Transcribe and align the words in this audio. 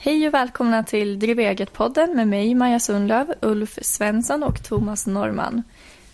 Hej 0.00 0.28
och 0.28 0.34
välkomna 0.34 0.82
till 0.82 1.18
Driv 1.18 1.38
eget-podden 1.38 2.16
med 2.16 2.28
mig 2.28 2.54
Maja 2.54 2.80
Sundlöv, 2.80 3.34
Ulf 3.40 3.78
Svensson 3.82 4.42
och 4.42 4.62
Thomas 4.62 5.06
Norman. 5.06 5.62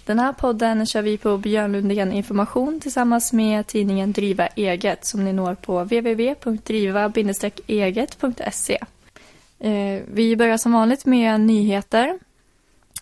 Den 0.05 0.19
här 0.19 0.33
podden 0.33 0.87
kör 0.87 1.03
vi 1.03 1.19
på 1.19 1.39
Björn 1.39 1.73
Lundén 1.73 2.13
Information 2.13 2.81
tillsammans 2.81 3.33
med 3.33 3.67
tidningen 3.67 4.13
Driva 4.13 4.47
eget 4.47 5.05
som 5.05 5.25
ni 5.25 5.33
når 5.33 5.55
på 5.55 5.83
www.driva-eget.se. 5.83 8.79
Eh, 9.59 10.03
vi 10.13 10.37
börjar 10.37 10.57
som 10.57 10.73
vanligt 10.73 11.05
med 11.05 11.41
nyheter, 11.41 12.19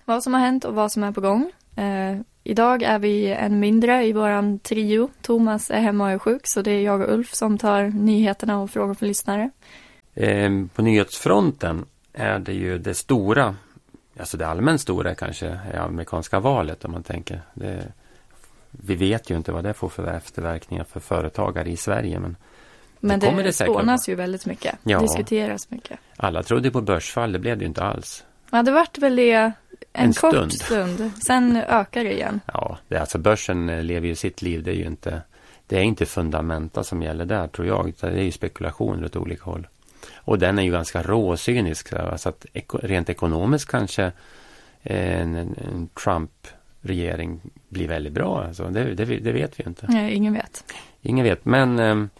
vad 0.05 0.23
som 0.23 0.35
har 0.35 0.41
hänt 0.41 0.65
och 0.65 0.75
vad 0.75 0.93
som 0.93 1.03
är 1.03 1.13
på 1.13 1.21
gång. 1.21 1.53
Eh, 1.77 2.17
idag 2.45 2.83
är 2.83 2.99
vi 2.99 3.27
en 3.27 3.61
mindre 3.61 4.07
i 4.07 4.13
våran 4.13 4.59
trio. 4.59 5.11
Thomas 5.21 5.71
är 5.71 5.81
hemma 5.81 6.05
och 6.05 6.11
är 6.11 6.19
sjuk 6.19 6.47
så 6.47 6.63
det 6.63 6.71
är 6.71 6.83
jag 6.83 7.01
och 7.01 7.15
Ulf 7.15 7.35
som 7.35 7.59
tar 7.59 7.83
nyheterna 7.83 8.61
och 8.61 8.71
frågor 8.71 8.95
från 8.95 9.09
lyssnare. 9.09 9.51
Eh, 10.15 10.51
på 10.75 10.83
nyhetsfronten 10.83 11.85
är 12.13 12.39
det 12.39 12.53
ju 12.53 12.79
det 12.79 12.95
stora, 12.95 13.57
alltså 14.19 14.37
det 14.37 14.47
allmänt 14.47 14.81
stora 14.81 15.15
kanske, 15.15 15.47
är 15.73 15.79
amerikanska 15.79 16.41
valet 16.41 16.85
om 16.85 16.93
man 16.93 17.03
tänker. 17.03 17.41
Det, 17.55 17.93
vi 18.71 18.95
vet 18.95 19.31
ju 19.31 19.37
inte 19.37 19.53
vad 19.53 19.65
det 19.65 19.75
får 19.75 19.89
för 19.89 20.07
efterverkningar 20.07 20.85
för 20.85 21.01
företagare 21.01 21.71
i 21.71 21.77
Sverige. 21.77 22.21
Men, 22.21 22.37
men 23.01 23.21
det, 23.21 23.31
det, 23.31 23.43
det 23.43 23.53
spånas 23.53 24.09
ju 24.09 24.15
väldigt 24.15 24.47
mycket, 24.47 24.79
ja, 24.83 25.01
diskuteras 25.01 25.71
mycket. 25.71 25.99
Alla 26.17 26.43
trodde 26.43 26.71
på 26.71 26.81
börsfall, 26.81 27.33
det 27.33 27.39
blev 27.39 27.59
det 27.59 27.63
ju 27.63 27.69
inte 27.69 27.83
alls. 27.83 28.25
Ja, 28.51 28.63
det 28.63 28.71
vart 28.73 28.99
väl 28.99 29.17
det 29.17 29.33
en, 29.33 29.53
en 29.93 30.13
kort 30.13 30.35
stund. 30.35 30.53
stund. 30.53 31.11
Sen 31.27 31.57
ökar 31.57 32.05
det 32.05 32.13
igen. 32.13 32.41
Ja, 32.47 32.79
det, 32.89 32.99
alltså 32.99 33.19
börsen 33.19 33.87
lever 33.87 34.09
ju 34.09 34.15
sitt 34.15 34.43
liv. 34.43 34.63
Det 34.63 34.71
är 34.71 34.75
ju 34.75 34.87
inte, 34.87 35.23
det 35.67 35.79
är 35.79 35.83
inte 35.83 36.07
fundamenta 36.07 36.85
som 36.85 37.03
gäller 37.03 37.25
där 37.25 37.49
tror 37.49 37.67
jag. 37.67 37.95
Det 38.01 38.07
är 38.07 38.23
ju 38.23 38.33
spekulationer 38.33 39.05
åt 39.05 39.17
olika 39.17 39.45
håll. 39.45 39.67
Och 40.15 40.39
den 40.39 40.59
är 40.59 40.63
ju 40.63 40.71
ganska 40.71 41.03
råcynisk. 41.03 41.89
Så 42.17 42.29
att 42.29 42.47
rent 42.83 43.11
ekonomiskt 43.11 43.71
kanske 43.71 44.13
en, 44.83 45.37
en 45.37 45.89
Trump-regering 46.05 47.41
blir 47.69 47.89
väldigt 47.89 48.13
bra. 48.13 48.45
Alltså 48.45 48.65
det, 48.65 48.95
det, 48.95 49.05
det, 49.05 49.33
vet 49.33 49.61
vi 49.61 49.65
inte. 49.67 49.87
Nej, 49.89 50.15
ingen 50.15 50.33
vet. 50.33 50.65
Ingen 51.03 51.25
vet. 51.25 51.45
Men 51.45 51.79
ehm, 51.79 52.11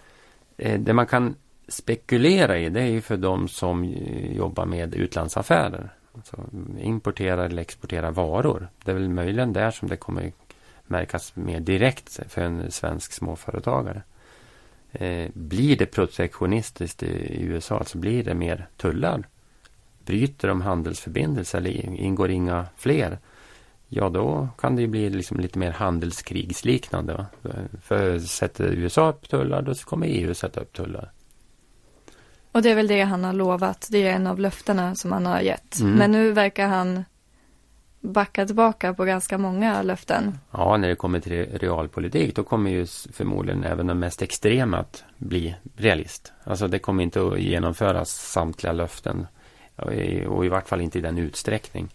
eh, 0.57 0.81
det 0.81 0.93
man 0.93 1.07
kan 1.07 1.35
spekulera 1.69 2.59
i 2.59 2.69
det 2.69 2.81
är 2.81 2.87
ju 2.87 3.01
för 3.01 3.17
de 3.17 3.49
som 3.49 3.85
jobbar 4.33 4.67
med 4.67 4.95
utlandsaffärer. 4.95 5.95
Alltså 6.15 6.37
importerar 6.81 7.47
eller 7.47 7.63
exporterar 7.63 8.11
varor. 8.11 8.69
Det 8.85 8.91
är 8.91 8.95
väl 8.95 9.09
möjligen 9.09 9.53
där 9.53 9.71
som 9.71 9.89
det 9.89 9.97
kommer 9.97 10.33
märkas 10.87 11.37
mer 11.37 11.61
direkt 11.61 12.21
för 12.29 12.43
en 12.43 12.71
svensk 12.71 13.13
småföretagare. 13.13 14.03
Eh, 14.93 15.31
blir 15.35 15.77
det 15.77 15.87
protektionistiskt 15.87 17.03
i 17.03 17.43
USA, 17.43 17.79
alltså 17.79 17.99
blir 17.99 18.25
det 18.25 18.35
mer 18.35 18.69
tullar? 18.77 19.29
Bryter 20.05 20.49
de 20.49 20.61
handelsförbindelser 20.61 21.59
eller 21.59 21.71
ingår 22.01 22.31
inga 22.31 22.67
fler? 22.77 23.19
Ja, 23.89 24.09
då 24.09 24.49
kan 24.59 24.77
det 24.77 24.83
ju 24.83 24.89
bli 24.89 25.11
liksom 25.11 25.41
lite 25.41 25.59
mer 25.59 25.71
handelskrigsliknande. 25.71 27.15
Va? 27.15 27.27
För 27.83 28.19
sätter 28.19 28.65
USA 28.65 29.09
upp 29.09 29.29
tullar, 29.29 29.63
då 29.63 29.75
kommer 29.75 30.07
EU 30.07 30.35
sätta 30.35 30.61
upp 30.61 30.73
tullar. 30.73 31.13
Och 32.53 32.63
det 32.63 32.71
är 32.71 32.75
väl 32.75 32.87
det 32.87 33.03
han 33.03 33.25
har 33.25 33.33
lovat. 33.33 33.89
Det 33.91 34.07
är 34.07 34.13
en 34.13 34.27
av 34.27 34.41
löftena 34.41 34.95
som 34.95 35.13
han 35.13 35.27
har 35.27 35.41
gett. 35.41 35.81
Mm. 35.81 35.93
Men 35.93 36.13
nu 36.13 36.33
verkar 36.33 36.69
han 36.69 37.05
backa 38.03 38.47
tillbaka 38.47 38.95
på 38.95 39.05
ganska 39.05 39.39
många 39.39 39.83
löften. 39.83 40.39
Ja, 40.51 40.77
när 40.77 40.89
det 40.89 40.95
kommer 40.95 41.21
till 41.21 41.59
realpolitik 41.59 42.37
då 42.37 42.43
kommer 42.43 42.71
ju 42.71 42.87
förmodligen 43.13 43.65
även 43.65 43.87
den 43.87 43.99
mest 43.99 44.23
extrema 44.23 44.79
att 44.79 45.05
bli 45.19 45.55
realist. 45.77 46.33
Alltså 46.45 46.69
det 46.69 46.79
kommer 46.79 47.03
inte 47.03 47.27
att 47.27 47.41
genomföras 47.41 48.11
samtliga 48.11 48.73
löften 48.73 49.27
och 49.77 50.45
i, 50.45 50.49
vart 50.49 50.69
fall 50.69 50.81
inte 50.81 50.99
i 50.99 51.03
den 51.03 51.19
utsträckning. 51.19 51.89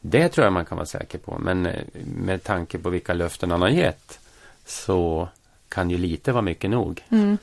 Det 0.00 0.28
tror 0.28 0.44
jag 0.44 0.52
man 0.52 0.64
kan 0.64 0.76
vara 0.78 0.86
säker 0.86 1.18
på. 1.18 1.38
Men 1.38 1.66
eh, 1.66 1.82
med 2.04 2.42
tanke 2.42 2.78
på 2.78 2.90
vilka 2.90 3.14
löften 3.14 3.50
han 3.50 3.62
har 3.62 3.68
gett 3.68 4.20
så 4.66 5.28
kan 5.68 5.90
ju 5.90 5.98
lite 5.98 6.32
vara 6.32 6.42
mycket 6.42 6.70
nog. 6.70 7.04
Mm. 7.08 7.38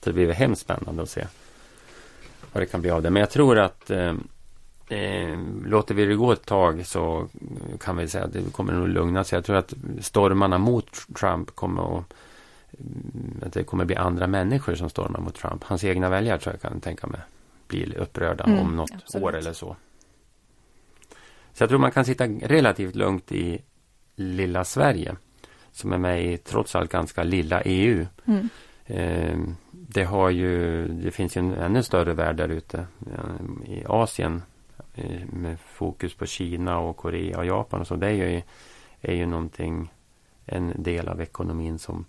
Så 0.00 0.10
det 0.10 0.12
blir 0.12 0.32
hemskt 0.32 0.62
spännande 0.62 1.02
att 1.02 1.10
se 1.10 1.26
vad 2.52 2.62
det 2.62 2.66
kan 2.66 2.80
bli 2.80 2.90
av 2.90 3.02
det. 3.02 3.10
Men 3.10 3.20
jag 3.20 3.30
tror 3.30 3.58
att 3.58 3.90
eh, 4.88 4.98
eh, 4.98 5.38
låter 5.64 5.94
vi 5.94 6.04
det 6.04 6.14
gå 6.14 6.32
ett 6.32 6.46
tag 6.46 6.86
så 6.86 7.28
kan 7.80 7.96
vi 7.96 8.08
säga 8.08 8.24
att 8.24 8.32
det 8.32 8.52
kommer 8.52 8.72
nog 8.72 8.88
lugna 8.88 9.24
sig. 9.24 9.36
Jag 9.36 9.44
tror 9.44 9.56
att 9.56 9.74
stormarna 10.00 10.58
mot 10.58 10.90
Trump 11.20 11.54
kommer 11.54 11.98
att 11.98 12.14
mm, 12.78 13.42
att 13.46 13.52
det 13.52 13.64
kommer 13.64 13.84
bli 13.84 13.96
andra 13.96 14.26
människor 14.26 14.74
som 14.74 14.90
stormar 14.90 15.20
mot 15.20 15.34
Trump. 15.34 15.64
Hans 15.64 15.84
egna 15.84 16.08
väljare 16.08 16.38
tror 16.38 16.54
jag 16.54 16.70
kan 16.70 16.80
tänka 16.80 17.06
mig 17.06 17.20
blir 17.68 17.98
upprörda 17.98 18.44
mm, 18.44 18.58
om 18.58 18.76
något 18.76 18.90
absolut. 18.94 19.24
år 19.24 19.36
eller 19.36 19.52
så. 19.52 19.76
Så 21.52 21.62
jag 21.62 21.68
tror 21.68 21.78
man 21.78 21.90
kan 21.90 22.04
sitta 22.04 22.26
relativt 22.26 22.94
lugnt 22.94 23.32
i 23.32 23.62
lilla 24.16 24.64
Sverige 24.64 25.16
som 25.72 25.92
är 25.92 25.98
med 25.98 26.32
i 26.32 26.36
trots 26.36 26.74
allt 26.74 26.90
ganska 26.90 27.22
lilla 27.22 27.62
EU. 27.62 28.06
Mm. 28.24 28.48
Eh, 28.86 29.38
det 29.72 30.04
har 30.04 30.30
ju, 30.30 30.86
det 30.88 31.10
finns 31.10 31.36
ju 31.36 31.38
en 31.38 31.52
ännu 31.52 31.82
större 31.82 32.14
värld 32.14 32.36
där 32.36 32.48
ute. 32.48 32.86
I 33.66 33.84
Asien 33.86 34.42
med 35.32 35.60
fokus 35.60 36.14
på 36.14 36.26
Kina 36.26 36.78
och 36.78 36.96
Korea 36.96 37.38
och 37.38 37.46
Japan 37.46 37.80
och 37.80 37.86
så. 37.86 37.96
Det 37.96 38.06
är 38.06 38.12
ju, 38.12 38.42
är 39.00 39.14
ju 39.14 39.26
någonting, 39.26 39.92
en 40.46 40.82
del 40.82 41.08
av 41.08 41.20
ekonomin 41.20 41.78
som 41.78 42.04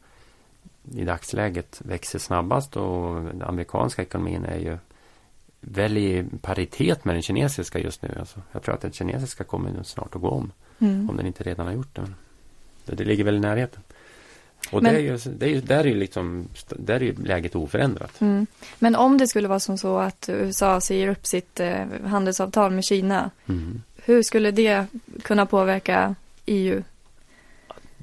i 0.95 1.05
dagsläget 1.05 1.81
växer 1.85 2.19
snabbast 2.19 2.77
och 2.77 3.21
den 3.21 3.41
amerikanska 3.41 4.01
ekonomin 4.01 4.45
är 4.45 4.57
ju 4.57 4.77
väl 5.61 5.97
i 5.97 6.25
paritet 6.41 7.05
med 7.05 7.15
den 7.15 7.21
kinesiska 7.21 7.79
just 7.79 8.01
nu. 8.01 8.15
Alltså, 8.19 8.41
jag 8.51 8.63
tror 8.63 8.75
att 8.75 8.81
den 8.81 8.91
kinesiska 8.91 9.43
kommer 9.43 9.83
snart 9.83 10.15
att 10.15 10.21
gå 10.21 10.29
om. 10.29 10.51
Mm. 10.79 11.09
Om 11.09 11.17
den 11.17 11.27
inte 11.27 11.43
redan 11.43 11.65
har 11.65 11.73
gjort 11.73 11.95
det. 11.95 12.13
Det, 12.85 12.95
det 12.95 13.03
ligger 13.03 13.23
väl 13.23 13.35
i 13.35 13.39
närheten. 13.39 13.83
Och 14.71 14.83
Men, 14.83 14.93
det 14.93 14.99
är 15.45 15.49
ju, 15.49 15.61
där, 15.61 15.79
är 15.79 15.83
ju 15.83 15.95
liksom, 15.95 16.47
där 16.69 16.95
är 16.95 16.99
ju 16.99 17.15
läget 17.23 17.55
oförändrat. 17.55 18.21
Mm. 18.21 18.47
Men 18.79 18.95
om 18.95 19.17
det 19.17 19.27
skulle 19.27 19.47
vara 19.47 19.59
som 19.59 19.77
så 19.77 19.97
att 19.97 20.29
USA 20.29 20.81
säger 20.81 21.07
upp 21.07 21.25
sitt 21.25 21.59
eh, 21.59 21.85
handelsavtal 22.05 22.71
med 22.71 22.83
Kina. 22.83 23.31
Mm. 23.47 23.81
Hur 24.03 24.23
skulle 24.23 24.51
det 24.51 24.85
kunna 25.21 25.45
påverka 25.45 26.15
EU? 26.45 26.83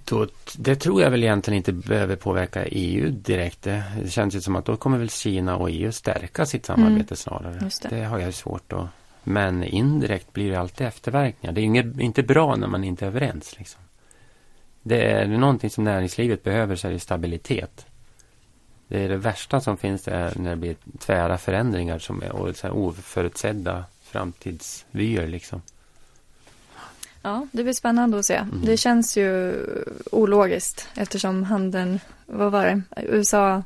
Då, 0.05 0.27
det 0.57 0.77
tror 0.77 1.03
jag 1.03 1.11
väl 1.11 1.25
egentligen 1.25 1.57
inte 1.57 1.73
behöver 1.73 2.17
påverka 2.17 2.67
EU 2.67 3.11
direkt. 3.11 3.63
Det, 3.63 3.83
det 4.03 4.11
känns 4.11 4.35
ju 4.35 4.41
som 4.41 4.57
att 4.57 4.65
då 4.65 4.77
kommer 4.77 4.99
väl 4.99 5.11
Kina 5.11 5.57
och 5.57 5.71
EU 5.71 5.93
stärka 5.93 6.47
sitt 6.47 6.67
samarbete 6.67 6.93
mm. 6.93 7.17
snarare. 7.17 7.71
Det. 7.83 7.89
det. 7.89 8.05
har 8.05 8.19
jag 8.19 8.35
svårt 8.35 8.73
att... 8.73 8.87
Men 9.25 9.65
indirekt 9.65 10.33
blir 10.33 10.51
det 10.51 10.61
alltid 10.61 10.87
efterverkningar. 10.87 11.53
Det 11.53 11.61
är 11.61 11.63
ju 11.63 11.67
inget, 11.67 12.01
inte 12.01 12.23
bra 12.23 12.57
när 12.57 12.67
man 12.67 12.85
inte 12.85 13.05
är 13.05 13.07
överens. 13.07 13.59
Liksom 13.59 13.81
det 14.89 15.11
är 15.11 15.27
någonting 15.27 15.71
som 15.71 15.85
näringslivet 15.85 16.43
behöver 16.43 16.77
så 16.77 16.89
är 16.89 16.93
det 16.93 17.01
stabilitet. 17.01 17.87
Det 18.89 19.05
är 19.05 19.09
det 19.09 19.17
värsta 19.17 19.61
som 19.61 19.77
finns 19.77 20.09
är 20.09 20.39
när 20.39 20.51
det 20.51 20.57
blir 20.57 20.77
tvära 20.99 21.39
förändringar 21.39 21.99
som 21.99 22.23
är, 22.23 22.33
och 22.33 22.57
så 22.57 22.71
oförutsedda 22.71 23.85
framtidsvyer 24.03 25.27
liksom. 25.27 25.63
Ja, 27.23 27.47
det 27.53 27.63
blir 27.63 27.73
spännande 27.73 28.19
att 28.19 28.25
se. 28.25 28.35
Mm. 28.35 28.65
Det 28.65 28.77
känns 28.77 29.17
ju 29.17 29.55
ologiskt 30.13 30.89
eftersom 30.95 31.43
handeln, 31.43 32.01
vad 32.27 32.53
var 32.53 32.65
det, 32.65 32.83
USA 33.03 33.63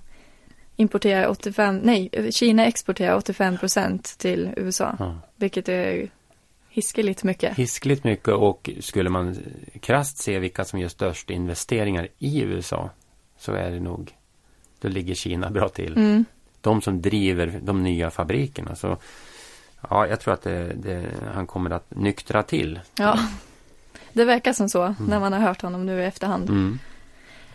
importerar 0.76 1.28
85, 1.28 1.80
nej, 1.82 2.10
Kina 2.30 2.66
exporterar 2.66 3.16
85 3.16 3.58
procent 3.58 4.18
till 4.18 4.50
USA. 4.56 4.96
Ja. 4.98 5.18
Vilket 5.36 5.68
är 5.68 6.10
Hiskeligt 6.72 7.24
mycket. 7.24 7.56
Hiskeligt 7.56 8.04
mycket 8.04 8.34
och 8.34 8.70
skulle 8.80 9.10
man 9.10 9.36
krast 9.80 10.18
se 10.18 10.38
vilka 10.38 10.64
som 10.64 10.78
gör 10.78 10.88
störst 10.88 11.30
investeringar 11.30 12.08
i 12.18 12.40
USA 12.40 12.90
så 13.38 13.52
är 13.52 13.70
det 13.70 13.80
nog, 13.80 14.12
då 14.80 14.88
ligger 14.88 15.14
Kina 15.14 15.50
bra 15.50 15.68
till. 15.68 15.96
Mm. 15.96 16.24
De 16.60 16.82
som 16.82 17.02
driver 17.02 17.60
de 17.62 17.82
nya 17.82 18.10
fabrikerna. 18.10 18.74
Så 18.74 18.96
ja, 19.90 20.06
jag 20.06 20.20
tror 20.20 20.34
att 20.34 20.42
det, 20.42 20.72
det, 20.74 21.04
han 21.34 21.46
kommer 21.46 21.70
att 21.70 21.90
nyktra 21.90 22.42
till. 22.42 22.80
Ja, 22.94 23.18
det 24.12 24.24
verkar 24.24 24.52
som 24.52 24.68
så 24.68 24.82
mm. 24.82 24.94
när 24.98 25.20
man 25.20 25.32
har 25.32 25.40
hört 25.40 25.62
honom 25.62 25.86
nu 25.86 26.00
i 26.00 26.04
efterhand. 26.04 26.50
Mm. 26.50 26.78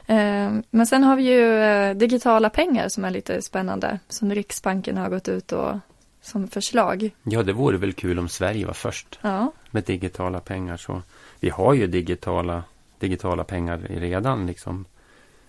Eh, 0.07 0.63
men 0.69 0.88
sen 0.88 1.04
har 1.04 1.16
vi 1.16 1.24
ju 1.24 1.62
eh, 1.62 1.95
digitala 1.95 2.50
pengar 2.50 2.89
som 2.89 3.06
är 3.06 3.12
lite 3.12 3.42
spännande. 3.42 4.00
Som 4.10 4.31
Riksbanken 4.31 4.98
har 4.98 5.10
gått 5.10 5.28
ut 5.28 5.51
och 5.51 5.78
som 6.25 6.48
förslag. 6.48 7.12
Ja, 7.24 7.44
det 7.44 7.54
vore 7.54 7.77
väl 7.77 7.94
kul 7.94 8.19
om 8.19 8.30
Sverige 8.30 8.66
var 8.66 8.74
först 8.74 9.19
ja. 9.22 9.51
med 9.72 9.83
digitala 9.83 10.39
pengar. 10.39 10.77
Så 10.77 11.01
vi 11.39 11.50
har 11.50 11.74
ju 11.74 11.88
digitala, 11.88 12.63
digitala 13.00 13.44
pengar 13.44 13.77
redan 13.89 14.48
liksom 14.48 14.86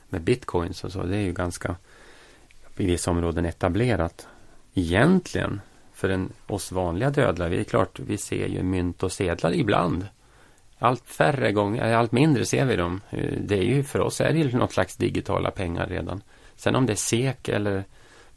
med 0.08 0.22
bitcoins 0.22 0.84
och 0.84 0.92
så. 0.92 1.02
Det 1.02 1.16
är 1.16 1.20
ju 1.20 1.32
ganska 1.32 1.76
i 2.76 2.86
vissa 2.86 3.10
områden 3.10 3.44
etablerat. 3.44 4.28
Egentligen 4.74 5.60
för 5.94 6.08
en, 6.08 6.32
oss 6.46 6.72
vanliga 6.72 7.10
dödlar, 7.10 7.50
det 7.50 7.60
är 7.60 7.64
klart 7.64 7.98
vi 7.98 8.18
ser 8.18 8.46
ju 8.46 8.62
mynt 8.62 9.02
och 9.02 9.12
sedlar 9.12 9.54
ibland. 9.54 10.06
Allt 10.78 11.08
färre 11.08 11.52
gånger, 11.52 11.94
allt 11.94 12.12
mindre 12.12 12.44
ser 12.44 12.64
vi 12.64 12.76
dem. 12.76 13.00
Det 13.40 13.58
är 13.58 13.62
ju 13.62 13.84
för 13.84 14.00
oss 14.00 14.20
är 14.20 14.32
det 14.32 14.38
ju 14.38 14.58
något 14.58 14.72
slags 14.72 14.96
digitala 14.96 15.50
pengar 15.50 15.86
redan. 15.86 16.22
Sen 16.56 16.76
om 16.76 16.86
det 16.86 16.92
är 16.92 16.96
SEK 16.96 17.48
eller 17.48 17.84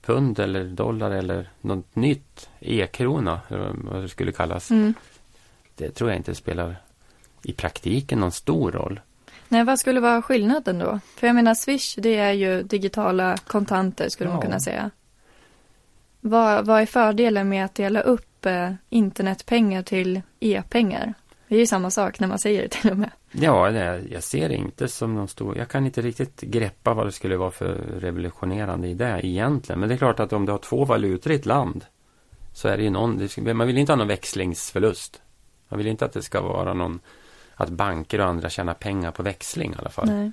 pund 0.02 0.40
eller 0.40 0.64
dollar 0.64 1.12
eller 1.12 1.50
något 1.62 1.96
nytt 1.96 2.50
e-krona, 2.60 3.40
vad 3.74 4.02
det 4.02 4.10
skulle 4.10 4.32
kallas. 4.32 4.72
Mm. 4.72 4.94
Det 5.76 5.92
tror 5.92 6.10
jag 6.10 6.18
inte 6.18 6.36
spelar 6.36 6.76
i 7.44 7.54
praktiken 7.54 8.20
någon 8.20 8.32
stor 8.32 8.72
roll. 8.72 9.00
Nej, 9.48 9.64
vad 9.64 9.80
skulle 9.80 10.00
vara 10.00 10.22
skillnaden 10.22 10.80
då? 10.80 11.00
För 11.16 11.28
jag 11.28 11.36
menar, 11.36 11.54
Swish, 11.54 11.96
det 11.98 12.16
är 12.18 12.32
ju 12.32 12.64
digitala 12.64 13.38
kontanter 13.38 14.10
skulle 14.10 14.30
man 14.30 14.38
Ja. 14.38 14.42
kunna 14.42 14.60
säga. 14.60 14.92
Vad, 16.22 16.66
vad 16.66 16.82
är 16.82 16.86
fördelen 16.86 17.50
med 17.50 17.66
att 17.66 17.76
dela 17.76 18.02
upp 18.02 18.46
eh, 18.46 18.72
internetpengar 18.90 19.84
till 19.84 20.22
e-pengar? 20.40 21.14
Det 21.50 21.56
är 21.56 21.60
ju 21.60 21.68
samma 21.68 21.92
sak 21.92 22.20
när 22.20 22.28
man 22.28 22.40
säger 22.40 22.62
det 22.62 22.70
till 22.70 22.92
och 22.92 22.98
med. 22.98 23.12
Ja, 23.32 23.72
det, 23.72 24.02
jag 24.10 24.24
ser 24.24 24.50
det 24.50 24.56
inte 24.56 24.88
som 24.88 25.16
någon 25.16 25.28
stor... 25.28 25.58
Jag 25.58 25.70
kan 25.70 25.86
inte 25.86 26.02
riktigt 26.02 26.42
greppa 26.42 26.94
vad 26.94 27.06
det 27.06 27.12
skulle 27.12 27.38
vara 27.38 27.52
för 27.52 27.76
revolutionerande 28.00 28.88
i 28.88 28.94
det 28.94 29.20
egentligen. 29.24 29.80
Men 29.80 29.90
det 29.90 29.96
är 29.96 29.98
klart 29.98 30.20
att 30.20 30.34
om 30.34 30.46
du 30.46 30.52
har 30.52 30.60
två 30.60 30.86
valutor 30.86 31.32
i 31.32 31.36
ett 31.36 31.46
land 31.46 31.86
så 32.54 32.68
är 32.68 32.78
det 32.78 32.84
ju 32.84 32.90
någon... 32.90 33.30
Man 33.54 33.68
vill 33.68 33.78
inte 33.78 33.92
ha 33.92 33.98
någon 33.98 34.08
växlingsförlust. 34.08 35.22
Man 35.70 35.78
vill 35.78 35.88
inte 35.88 36.06
att 36.06 36.14
det 36.14 36.22
ska 36.22 36.42
vara 36.42 36.74
någon... 36.74 37.00
Att 37.56 37.70
banker 37.70 38.20
och 38.20 38.28
andra 38.28 38.50
tjänar 38.50 38.74
pengar 38.74 39.12
på 39.12 39.24
växling 39.24 39.72
i 39.72 39.76
alla 39.80 39.90
fall. 39.90 40.08
Nej. 40.08 40.32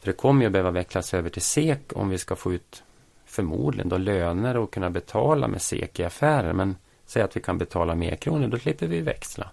För 0.00 0.06
det 0.06 0.12
kommer 0.12 0.44
ju 0.44 0.50
behöva 0.50 0.70
växlas 0.70 1.14
över 1.14 1.30
till 1.30 1.42
SEK 1.42 1.92
om 1.94 2.08
vi 2.08 2.18
ska 2.18 2.36
få 2.36 2.52
ut 2.52 2.82
förmodligen 3.24 3.88
då 3.88 3.96
löner 3.96 4.56
och 4.56 4.72
kunna 4.72 4.90
betala 4.90 5.48
med 5.48 5.62
SEK 5.62 6.00
i 6.00 6.04
affärer. 6.04 6.52
Men 6.52 6.76
säg 7.06 7.22
att 7.22 7.36
vi 7.36 7.40
kan 7.40 7.58
betala 7.58 7.94
med 7.94 8.20
kronor, 8.20 8.48
då 8.48 8.58
slipper 8.58 8.86
vi 8.86 9.00
växla. 9.00 9.50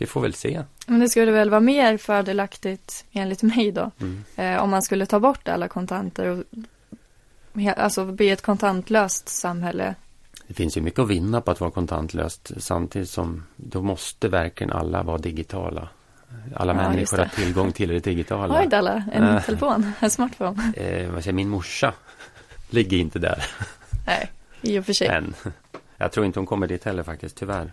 Vi 0.00 0.06
får 0.06 0.20
väl 0.20 0.34
se. 0.34 0.62
Men 0.86 1.00
det 1.00 1.08
skulle 1.08 1.30
väl 1.32 1.50
vara 1.50 1.60
mer 1.60 1.96
fördelaktigt, 1.96 3.04
enligt 3.12 3.42
mig 3.42 3.72
då, 3.72 3.90
Mm. 4.00 4.24
eh, 4.36 4.62
om 4.62 4.70
man 4.70 4.82
skulle 4.82 5.06
ta 5.06 5.20
bort 5.20 5.48
alla 5.48 5.68
kontanter 5.68 6.26
och 6.26 6.44
alltså 7.76 8.04
bli 8.04 8.30
ett 8.30 8.42
kontantlöst 8.42 9.28
samhälle. 9.28 9.94
Det 10.46 10.54
finns 10.54 10.76
ju 10.76 10.80
mycket 10.80 10.98
att 11.00 11.08
vinna 11.08 11.40
på 11.40 11.50
att 11.50 11.60
vara 11.60 11.70
kontantlöst 11.70 12.50
samtidigt 12.58 13.10
som 13.10 13.44
då 13.56 13.82
måste 13.82 14.28
verkligen 14.28 14.72
alla 14.72 15.02
vara 15.02 15.18
digitala. 15.18 15.88
Alla 16.56 16.72
Ja, 16.82 16.88
människor 16.90 17.18
har 17.18 17.26
tillgång 17.26 17.72
till 17.72 17.88
det 17.88 18.00
digitala. 18.00 18.54
Har 18.54 18.62
inte 18.62 18.78
alla 18.78 19.04
en 19.12 19.22
Äh. 19.36 19.42
telefon, 19.44 19.92
en 20.00 20.10
smartphone? 20.10 20.72
Eh, 20.76 21.10
vad 21.10 21.24
säger, 21.24 21.34
min 21.34 21.48
morsa 21.48 21.92
ligger 22.70 22.96
inte 22.96 23.18
där 23.18 23.44
Nej, 24.06 24.30
i 24.62 24.78
och 24.78 24.86
för 24.86 24.92
sig. 24.92 25.06
än. 25.08 25.34
Jag 25.96 26.12
tror 26.12 26.26
inte 26.26 26.38
hon 26.38 26.46
kommer 26.46 26.66
dit 26.66 26.84
heller 26.84 27.02
faktiskt, 27.02 27.36
tyvärr. 27.36 27.72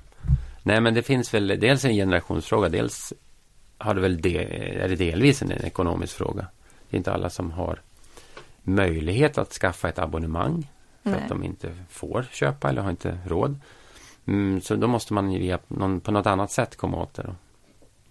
Nej, 0.67 0.81
men 0.81 0.93
det 0.93 1.03
finns 1.03 1.33
väl 1.33 1.47
dels 1.47 1.85
en 1.85 1.93
generationsfråga, 1.93 2.69
dels 2.69 3.13
har 3.77 3.93
det 3.93 4.01
väl 4.01 4.21
de, 4.21 4.37
är 4.83 4.87
det 4.87 4.95
delvis 4.95 5.41
en 5.41 5.51
ekonomisk 5.51 6.15
fråga. 6.15 6.47
Det 6.89 6.95
är 6.95 6.97
inte 6.97 7.13
alla 7.13 7.29
som 7.29 7.51
har 7.51 7.81
möjlighet 8.63 9.37
att 9.37 9.53
skaffa 9.53 9.89
ett 9.89 9.99
abonnemang 9.99 10.67
för 11.03 11.09
Nej. 11.09 11.19
att 11.21 11.29
de 11.29 11.43
inte 11.43 11.71
får 11.89 12.25
köpa 12.31 12.69
eller 12.69 12.81
har 12.81 12.89
inte 12.89 13.17
råd. 13.25 13.59
Mm, 14.25 14.61
så 14.61 14.75
då 14.75 14.87
måste 14.87 15.13
man 15.13 15.29
via 15.29 15.59
någon, 15.67 15.99
på 15.99 16.11
något 16.11 16.25
annat 16.25 16.51
sätt 16.51 16.75
komma 16.75 17.01
åt 17.01 17.13
det. 17.13 17.23
Då. 17.23 17.35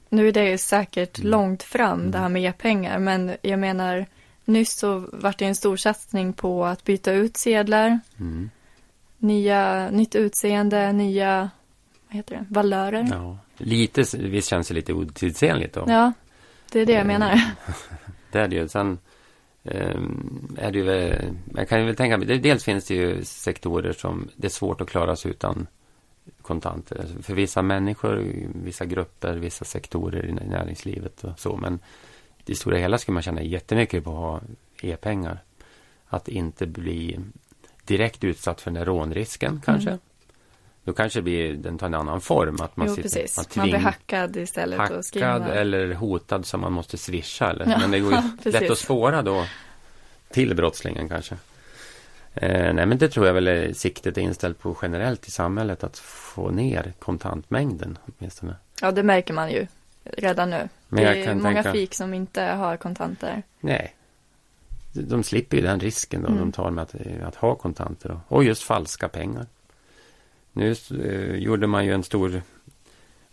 Nu 0.08 0.28
är 0.28 0.32
det 0.32 0.50
ju 0.50 0.58
säkert 0.58 1.18
Mm. 1.18 1.30
långt 1.30 1.62
fram 1.62 2.10
det 2.10 2.18
här 2.18 2.28
med 2.28 2.42
e-pengar, 2.44 2.98
men 2.98 3.36
jag 3.42 3.58
menar 3.58 4.06
nyss 4.44 4.78
så 4.78 5.08
vart 5.12 5.38
det 5.38 5.44
en 5.44 5.54
stor 5.56 5.76
satsning 5.76 6.32
på 6.32 6.64
att 6.64 6.84
byta 6.84 7.12
ut 7.12 7.36
sedlar, 7.36 8.00
Mm. 8.18 8.50
nya, 9.18 9.90
nytt 9.90 10.14
utseende, 10.14 10.92
nya, 10.92 11.50
vad 12.08 12.16
heter 12.16 12.34
det, 12.36 12.44
valörer. 12.48 13.06
Ja, 13.10 13.16
Ja. 13.16 13.38
Lite, 13.64 14.04
visst 14.18 14.48
känns 14.48 14.68
det 14.68 14.74
lite 14.74 14.92
otidsenligt 14.92 15.74
då. 15.74 15.84
det 16.72 16.80
är 16.80 16.86
det 16.86 16.92
jag 16.92 17.00
Mm. 17.04 17.06
menar. 17.20 17.40
Det 18.32 18.38
är 18.40 18.48
det 18.48 18.56
ju. 18.56 18.68
Sen 18.68 18.98
ehm, 19.64 20.56
är 20.58 20.72
det 20.72 20.78
ju, 20.78 21.14
jag 21.56 21.68
kan 21.68 21.80
ju 21.80 21.86
väl 21.86 21.96
tänka 21.96 22.18
mig, 22.18 22.38
dels 22.38 22.64
finns 22.64 22.84
det 22.86 22.94
ju 22.94 23.24
sektorer 23.24 23.92
som 23.92 24.28
det 24.36 24.46
är 24.46 24.50
svårt 24.50 24.80
att 24.80 24.88
klara 24.90 25.16
sig 25.16 25.30
utan 25.30 25.66
kontanter. 26.42 26.98
Alltså 27.00 27.22
För 27.22 27.34
vissa 27.34 27.62
människor, 27.62 28.24
vissa 28.64 28.84
grupper, 28.84 29.34
vissa 29.36 29.64
sektorer 29.64 30.26
i 30.26 30.32
näringslivet 30.32 31.24
och 31.24 31.38
så. 31.40 31.56
Men 31.56 31.78
i 32.46 32.54
stora 32.54 32.78
hela 32.78 32.98
skulle 32.98 33.14
man 33.14 33.22
tjäna 33.22 33.42
jättemycket 33.42 34.04
på 34.04 34.10
att 34.10 34.16
ha 34.16 34.40
e-pengar. 34.82 35.38
Att 36.08 36.28
inte 36.28 36.66
bli 36.66 37.18
direkt 37.84 38.24
utsatt 38.24 38.60
för 38.60 38.70
den 38.70 38.78
där 38.78 38.84
rånrisken 38.84 39.60
kanske. 39.64 39.88
Mm. 39.90 40.00
Då 40.86 40.92
kanske 40.92 41.18
det 41.18 41.22
blir, 41.22 41.54
den 41.54 41.78
tar 41.78 41.86
en 41.86 41.94
annan 41.94 42.20
form. 42.20 42.60
Att 42.60 42.76
man 42.76 42.86
jo, 42.88 42.94
sitter, 42.94 43.08
precis. 43.08 43.36
man 43.36 43.46
Man 43.54 43.64
blir 43.68 43.78
tving- 43.78 43.82
hackad 43.82 44.36
istället 44.36 44.90
och 44.90 45.04
skriva. 45.04 45.26
hackad 45.26 45.56
eller 45.56 45.94
hotad 45.94 46.46
som 46.46 46.60
man 46.60 46.72
måste 46.72 46.96
swisha. 46.98 47.50
Eller? 47.50 47.66
Ja, 47.70 47.78
Men 47.78 47.90
det 47.90 48.00
går 48.00 48.12
ju 48.12 48.20
lätt 48.50 48.70
att 48.70 48.78
spåra 48.78 49.22
då 49.22 49.46
till 50.30 50.54
brottslingen 50.56 51.08
kanske. 51.08 51.34
Eh, 52.34 52.72
nej 52.74 52.86
men 52.86 52.98
det 52.98 53.08
tror 53.08 53.26
jag 53.26 53.34
väl 53.34 53.48
är 53.48 53.72
siktet 53.72 54.18
är 54.18 54.22
inställt 54.22 54.58
på 54.58 54.76
generellt 54.82 55.28
i 55.28 55.30
samhället 55.30 55.84
att 55.84 55.98
få 55.98 56.50
ner 56.50 56.92
kontantmängden 56.98 57.98
åtminstone. 58.06 58.54
Ja, 58.80 58.90
det 58.92 59.02
märker 59.02 59.34
man 59.34 59.50
ju 59.50 59.66
redan 60.04 60.50
nu. 60.50 60.68
Men 60.88 61.04
det 61.04 61.24
är 61.24 61.34
många 61.34 61.54
tänka- 61.62 61.72
fik 61.72 61.94
som 61.94 62.14
inte 62.14 62.42
har 62.42 62.76
kontanter. 62.76 63.42
Nej. 63.60 63.94
De- 64.92 65.22
slipper 65.24 65.56
ju 65.56 65.62
den 65.62 65.80
risken 65.80 66.22
då 66.22 66.28
Mm. 66.28 66.40
de 66.40 66.52
tar 66.52 66.70
med 66.70 66.82
att, 66.82 66.94
att 67.26 67.34
ha 67.34 67.54
kontanter. 67.54 68.08
Då. 68.08 68.20
Och 68.28 68.44
just 68.44 68.62
falska 68.62 69.08
pengar. 69.08 69.46
Nu 70.56 70.74
eh, 71.04 71.34
gjorde 71.36 71.66
man 71.66 71.84
ju 71.86 71.92
en 71.92 72.02
stor 72.02 72.42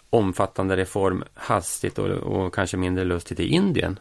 omfattande 0.09 0.75
reform 0.77 1.23
hastigt 1.33 1.99
och, 1.99 2.07
och 2.09 2.53
kanske 2.53 2.77
mindre 2.77 3.03
lustigt 3.03 3.39
i 3.39 3.47
Indien. 3.47 3.99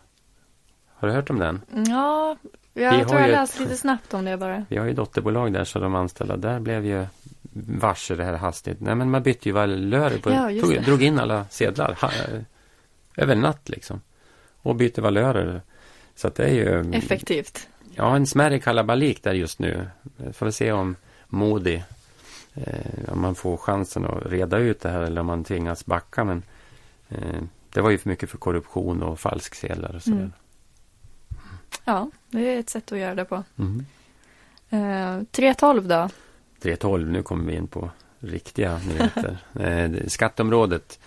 Har 0.94 1.08
du 1.08 1.14
hört 1.14 1.30
om 1.30 1.38
den? 1.38 1.60
Ja, 1.88 2.36
Vi 2.72 2.82
jag 2.82 2.92
har 2.92 3.04
tror 3.04 3.20
jag 3.20 3.28
ett- 3.28 3.34
läste 3.34 3.62
lite 3.62 3.76
snabbt 3.76 4.14
om 4.14 4.24
det 4.24 4.36
bara. 4.36 4.64
Vi 4.69 4.76
har 4.76 4.86
ju 4.86 4.92
dotterbolag 4.92 5.52
där 5.52 5.64
så 5.64 5.78
de 5.78 5.94
anställda 5.94 6.36
där 6.36 6.60
blev 6.60 6.86
ju 6.86 7.06
varse 7.52 8.14
det 8.14 8.24
här 8.24 8.32
hastigt. 8.36 8.80
Nej 8.80 8.94
men 8.94 9.10
man 9.10 9.22
bytte 9.22 9.48
ju 9.48 9.52
valörer 9.52 10.19
på, 10.19 10.30
Ja, 10.30 10.48
tog, 10.60 10.82
drog 10.84 11.02
in 11.02 11.19
alla 11.19 11.44
sedlar 11.50 11.94
ha, 12.00 12.10
över 13.16 13.34
natt 13.34 13.69
liksom. 13.69 14.00
Och 14.62 14.76
bytte 14.76 15.00
valörer. 15.00 15.62
Så 16.14 16.28
att 16.28 16.34
det 16.34 16.44
är 16.44 16.54
ju 16.54 16.94
Effektivt. 16.94 17.69
ja, 17.94 18.16
en 18.16 18.26
smärre 18.26 18.58
kalabalik 18.58 19.22
där 19.22 19.32
just 19.34 19.58
nu. 19.58 19.86
Får 20.32 20.46
vi 20.46 20.52
se 20.52 20.72
om 20.72 20.96
Modi 21.26 21.82
eh, 22.54 23.12
om 23.12 23.20
man 23.20 23.34
får 23.34 23.56
chansen 23.56 24.04
att 24.04 24.26
reda 24.26 24.58
ut 24.58 24.81
det 24.81 24.88
här 24.88 25.00
eller 25.00 25.20
om 25.20 25.26
man 25.26 25.44
tvingas 25.44 25.87
backa. 25.87 26.25
Men 26.25 26.43
eh, 27.08 27.43
det 27.72 27.81
var 27.81 27.90
ju 27.90 27.99
för 27.99 28.08
mycket 28.08 28.31
för 28.31 28.38
korruption 28.38 29.02
och 29.02 29.20
falsksedlar 29.20 29.94
och 29.96 30.02
sådär. 30.02 30.16
Mm. 30.19 30.32
Ja, 31.84 32.10
det 32.31 32.55
är 32.55 32.58
ett 32.60 32.70
sätt 32.70 32.93
att 32.93 32.98
göra 32.98 33.15
det 33.15 33.24
på. 33.24 33.43
Mm. 33.58 33.84
Eh, 34.70 35.24
312 35.31 35.88
då? 35.88 36.08
312, 36.62 37.08
nu 37.10 37.22
kommer 37.22 37.44
vi 37.44 37.56
in 37.56 37.67
på 37.67 37.91
riktiga 38.19 38.79
nyheter. 38.88 39.38
eh, 39.55 39.91
det- 39.91 40.10
skatteområdet 40.10 40.98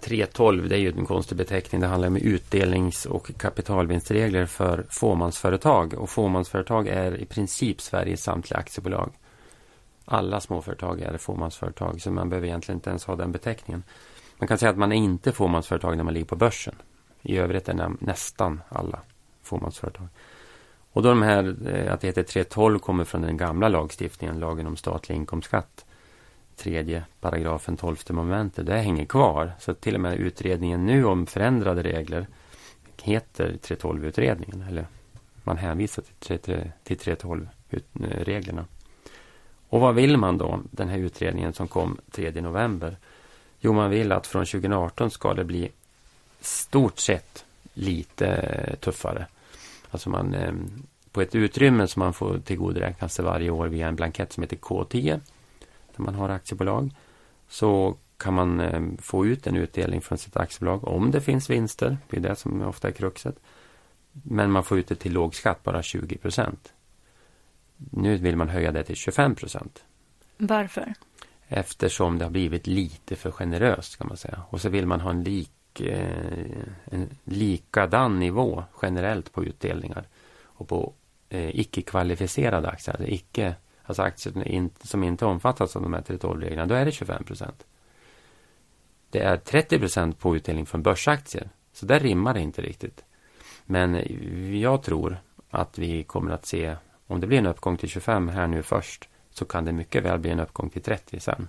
312, 0.00 0.68
det 0.68 0.76
är 0.76 0.78
ju 0.78 0.88
en 0.98 1.06
konstig 1.06 1.38
beteckning. 1.38 1.80
Det 1.80 1.86
handlar 1.86 2.08
om 2.08 2.16
utdelnings 2.16 3.06
och 3.06 3.30
kapitalvinstregler 3.38 4.46
för 4.46 4.86
fåmansföretag. 4.90 5.94
Och 5.94 6.10
fåmansföretag 6.10 6.88
är 6.88 7.16
i 7.16 7.24
princip 7.24 7.80
Sveriges 7.80 8.22
samtliga 8.22 8.58
aktiebolag. 8.60 9.12
Alla 10.04 10.40
småföretag 10.40 11.00
är 11.00 11.16
fåmansföretag, 11.16 12.00
så 12.00 12.10
man 12.10 12.28
behöver 12.28 12.46
egentligen 12.46 12.76
inte 12.76 12.90
ens 12.90 13.04
ha 13.04 13.16
den 13.16 13.32
beteckningen. 13.32 13.82
Man 14.38 14.48
kan 14.48 14.58
säga 14.58 14.70
att 14.70 14.78
man 14.78 14.92
är 14.92 14.96
inte 14.96 15.32
fåmansföretag 15.32 15.96
när 15.96 16.04
man 16.04 16.14
ligger 16.14 16.26
på 16.26 16.36
börsen. 16.36 16.74
I 17.22 17.36
övrigt 17.36 17.68
är 17.68 17.90
nästan 18.00 18.62
alla 18.68 19.00
fåmansföretag. 19.42 20.08
Och 20.92 21.02
då 21.02 21.08
de 21.08 21.22
här, 21.22 21.56
eh, 21.66 21.92
att 21.92 22.00
det 22.00 22.06
heter 22.06 22.22
312 22.22 22.78
kommer 22.78 23.04
från 23.04 23.22
den 23.22 23.36
gamla 23.36 23.68
lagstiftningen, 23.68 24.40
lagen 24.40 24.66
om 24.66 24.76
statlig 24.76 25.16
inkomstskatt. 25.16 25.84
Tredje 26.56 27.04
paragrafen, 27.20 27.76
tolfte 27.76 28.12
momentet, 28.12 28.66
det 28.66 28.78
hänger 28.78 29.04
kvar. 29.04 29.52
Så 29.58 29.74
till 29.74 29.94
och 29.94 30.00
med 30.00 30.16
utredningen 30.16 30.86
nu 30.86 31.04
om 31.04 31.26
förändrade 31.26 31.82
regler 31.82 32.26
heter 33.02 33.58
312-utredningen. 33.62 34.62
Eller 34.68 34.86
man 35.44 35.56
hänvisar 35.56 36.04
till 36.18 36.38
3- 36.38 36.70
till 36.84 36.98
312-reglerna. 36.98 38.64
Och 39.72 39.80
vad 39.80 39.94
vill 39.94 40.16
man 40.16 40.38
då, 40.38 40.60
den 40.70 40.88
här 40.88 40.98
utredningen 40.98 41.52
som 41.52 41.68
kom 41.68 41.98
3 42.10 42.30
november? 42.40 42.96
Jo, 43.60 43.72
man 43.72 43.90
vill 43.90 44.12
att 44.12 44.26
från 44.26 44.44
2018 44.44 45.10
ska 45.10 45.34
det 45.34 45.44
bli 45.44 45.72
stort 46.40 46.98
sett 46.98 47.44
lite 47.74 48.26
eh, 48.26 48.74
tuffare. 48.74 49.26
Alltså 49.90 50.10
man, 50.10 50.34
eh, 50.34 50.52
på 51.12 51.20
ett 51.20 51.34
utrymme 51.34 51.86
som 51.86 52.00
man 52.00 52.12
får 52.12 52.38
tillgodoräkna 52.38 53.08
sig 53.08 53.24
varje 53.24 53.50
år 53.50 53.68
via 53.68 53.88
en 53.88 53.96
blankett 53.96 54.32
som 54.32 54.42
heter 54.42 54.56
K10, 54.56 55.20
där 55.96 56.04
man 56.04 56.14
har 56.14 56.28
aktiebolag, 56.28 56.90
så 57.48 57.96
kan 58.16 58.34
man 58.34 58.60
eh, 58.60 58.82
få 58.98 59.26
ut 59.26 59.46
en 59.46 59.56
utdelning 59.56 60.00
från 60.00 60.18
sitt 60.18 60.36
aktiebolag 60.36 60.88
om 60.88 61.10
det 61.10 61.20
finns 61.20 61.50
vinster. 61.50 61.98
Det 62.10 62.16
är 62.16 62.20
det 62.20 62.36
som 62.36 62.62
ofta 62.62 62.88
är 62.88 62.92
kruxet. 62.92 63.36
Men 64.12 64.50
man 64.50 64.64
får 64.64 64.78
ut 64.78 64.88
det 64.88 64.94
till 64.94 65.12
låg 65.12 65.34
skatt, 65.34 65.62
bara 65.62 65.82
20 65.82 66.16
procent. 66.16 66.72
Nu 67.90 68.16
vill 68.16 68.36
man 68.36 68.48
höja 68.48 68.72
det 68.72 68.84
till 68.84 68.96
25 68.96 69.34
procent. 69.34 69.84
Varför? 70.36 70.94
Eftersom 71.48 72.18
det 72.18 72.24
har 72.24 72.30
blivit 72.30 72.66
lite 72.66 73.16
för 73.16 73.30
generöst 73.30 73.96
kan 73.96 74.08
man 74.08 74.16
säga. 74.16 74.42
Och 74.48 74.60
så 74.60 74.68
vill 74.68 74.86
man 74.86 75.00
ha 75.00 75.10
en, 75.10 75.22
lik, 75.22 75.80
eh, 75.80 76.46
en 76.84 77.08
likadan 77.24 78.18
nivå 78.18 78.64
generellt 78.82 79.32
på 79.32 79.44
utdelningar. 79.44 80.08
Och 80.42 80.68
på 80.68 80.94
eh, 81.28 81.60
icke-kvalificerade 81.60 82.68
aktier, 82.68 82.94
alltså 82.94 83.08
icke 83.08 83.54
alltså 83.84 84.02
aktier 84.02 84.86
som 84.86 85.04
inte 85.04 85.24
omfattas 85.24 85.76
av 85.76 85.82
de 85.82 85.92
här 85.92 86.02
3.12-reglerna, 86.02 86.66
då 86.66 86.74
är 86.74 86.84
det 86.84 86.92
25 86.92 87.24
procent. 87.24 87.66
Det 89.10 89.20
är 89.20 89.36
30 89.36 89.78
procent 89.78 90.18
på 90.18 90.36
utdelning 90.36 90.66
från 90.66 90.82
börsaktier. 90.82 91.50
Så 91.72 91.86
där 91.86 92.00
rimmar 92.00 92.34
det 92.34 92.40
inte 92.40 92.62
riktigt. 92.62 93.04
Men 93.64 94.02
jag 94.60 94.82
tror 94.82 95.16
att 95.50 95.78
vi 95.78 96.02
kommer 96.02 96.30
att 96.30 96.46
se, 96.46 96.76
om 97.06 97.20
det 97.20 97.26
blir 97.26 97.38
en 97.38 97.46
uppgång 97.46 97.76
till 97.76 97.88
25 97.88 98.28
här 98.28 98.46
nu 98.46 98.62
först, 98.62 99.08
så 99.30 99.44
kan 99.44 99.64
det 99.64 99.72
mycket 99.72 100.04
väl 100.04 100.18
bli 100.18 100.30
en 100.30 100.40
uppgång 100.40 100.70
till 100.70 100.82
30 100.82 101.20
sen. 101.20 101.48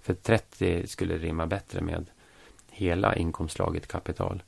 För 0.00 0.14
30 0.14 0.86
skulle 0.86 1.18
rimma 1.18 1.46
bättre 1.46 1.80
med 1.80 2.06
hela 2.70 3.16
inkomstslaget 3.16 3.88
kapital. 3.88 4.42